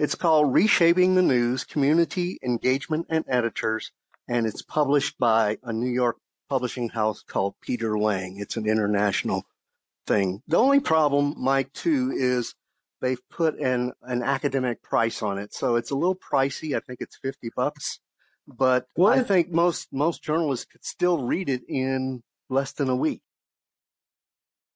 It's 0.00 0.14
called 0.14 0.54
Reshaping 0.54 1.14
the 1.14 1.20
News: 1.20 1.62
Community 1.62 2.38
Engagement 2.42 3.04
and 3.10 3.22
Editors, 3.28 3.92
and 4.26 4.46
it's 4.46 4.62
published 4.62 5.18
by 5.18 5.58
a 5.62 5.74
New 5.74 5.90
York 5.90 6.16
publishing 6.48 6.88
house 6.88 7.22
called 7.22 7.56
Peter 7.60 7.98
Lang. 7.98 8.38
It's 8.38 8.56
an 8.56 8.66
international 8.66 9.44
thing. 10.06 10.40
The 10.48 10.56
only 10.56 10.80
problem, 10.80 11.34
Mike, 11.36 11.74
too, 11.74 12.14
is 12.16 12.54
they've 13.02 13.20
put 13.28 13.58
an 13.58 13.92
an 14.00 14.22
academic 14.22 14.82
price 14.82 15.20
on 15.20 15.36
it, 15.36 15.52
so 15.52 15.76
it's 15.76 15.90
a 15.90 15.96
little 15.96 16.16
pricey. 16.16 16.74
I 16.74 16.80
think 16.80 17.02
it's 17.02 17.18
fifty 17.18 17.50
bucks, 17.54 18.00
but 18.48 18.86
what? 18.94 19.18
I 19.18 19.22
think 19.22 19.50
most 19.50 19.88
most 19.92 20.22
journalists 20.22 20.64
could 20.64 20.82
still 20.82 21.24
read 21.24 21.50
it 21.50 21.60
in 21.68 22.22
less 22.48 22.72
than 22.72 22.88
a 22.88 22.96
week. 22.96 23.20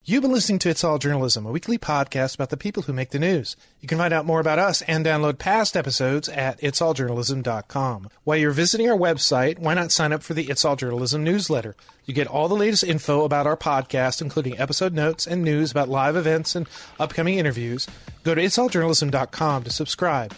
You've 0.06 0.20
been 0.20 0.32
listening 0.32 0.58
to 0.58 0.68
It's 0.68 0.84
All 0.84 0.98
Journalism, 0.98 1.46
a 1.46 1.50
weekly 1.50 1.78
podcast 1.78 2.34
about 2.34 2.50
the 2.50 2.58
people 2.58 2.82
who 2.82 2.92
make 2.92 3.08
the 3.08 3.18
news. 3.18 3.56
You 3.80 3.88
can 3.88 3.96
find 3.96 4.12
out 4.12 4.26
more 4.26 4.38
about 4.38 4.58
us 4.58 4.82
and 4.82 5.02
download 5.02 5.38
past 5.38 5.78
episodes 5.78 6.28
at 6.28 6.60
itsalljournalism.com. 6.60 8.10
While 8.22 8.36
you're 8.36 8.50
visiting 8.50 8.90
our 8.90 8.98
website, 8.98 9.58
why 9.58 9.72
not 9.72 9.92
sign 9.92 10.12
up 10.12 10.22
for 10.22 10.34
the 10.34 10.50
It's 10.50 10.62
All 10.62 10.76
Journalism 10.76 11.24
newsletter? 11.24 11.74
You 12.04 12.12
get 12.12 12.26
all 12.26 12.48
the 12.48 12.54
latest 12.54 12.84
info 12.84 13.24
about 13.24 13.46
our 13.46 13.56
podcast, 13.56 14.20
including 14.20 14.58
episode 14.58 14.92
notes 14.92 15.26
and 15.26 15.42
news 15.42 15.70
about 15.70 15.88
live 15.88 16.16
events 16.16 16.54
and 16.54 16.68
upcoming 17.00 17.38
interviews. 17.38 17.86
Go 18.24 18.34
to 18.34 18.42
itsalljournalism.com 18.42 19.64
to 19.64 19.70
subscribe. 19.70 20.34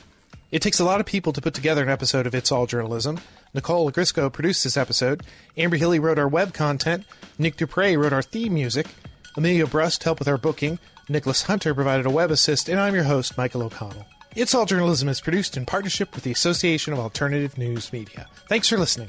It 0.53 0.63
takes 0.63 0.79
a 0.79 0.85
lot 0.85 1.01
of 1.01 1.07
people 1.07 1.33
to 1.33 1.43
put 1.43 1.55
together 1.55 1.83
an 1.83 1.89
episode 1.89 2.29
of 2.29 2.37
It's 2.37 2.53
All 2.53 2.67
Journalism. 2.67 3.19
Nicole 3.53 3.91
Grisco 3.91 4.33
produced 4.33 4.63
this 4.63 4.77
episode. 4.77 5.25
Amber 5.57 5.75
Healy 5.75 5.99
wrote 5.99 6.21
our 6.21 6.29
web 6.29 6.55
content. 6.55 7.05
Nick 7.37 7.57
Dupre 7.57 7.97
wrote 7.97 8.13
our 8.13 8.23
theme 8.23 8.55
music. 8.55 8.87
Amelia 9.37 9.67
Brust 9.67 10.03
helped 10.03 10.19
with 10.19 10.29
our 10.29 10.39
booking, 10.39 10.79
Nicholas 11.09 11.43
Hunter 11.43 11.75
provided 11.75 12.07
a 12.07 12.11
web 12.11 12.31
assist, 12.31 12.69
and 12.69 12.81
I'm 12.81 12.95
your 12.95 13.05
host, 13.05 13.37
Michael 13.37 13.63
O'Connell. 13.63 14.07
It's 14.35 14.55
All 14.55 14.67
Journalism 14.67 15.09
is 15.09 15.21
produced 15.21 15.57
in 15.57 15.67
partnership 15.67 16.15
with 16.15 16.25
the 16.25 16.33
Association 16.33 16.93
of 16.93 16.99
Alternative 16.99 17.57
News 17.57 17.93
Media. 17.93 18.29
Thanks 18.49 18.69
for 18.69 18.79
listening. 18.79 19.09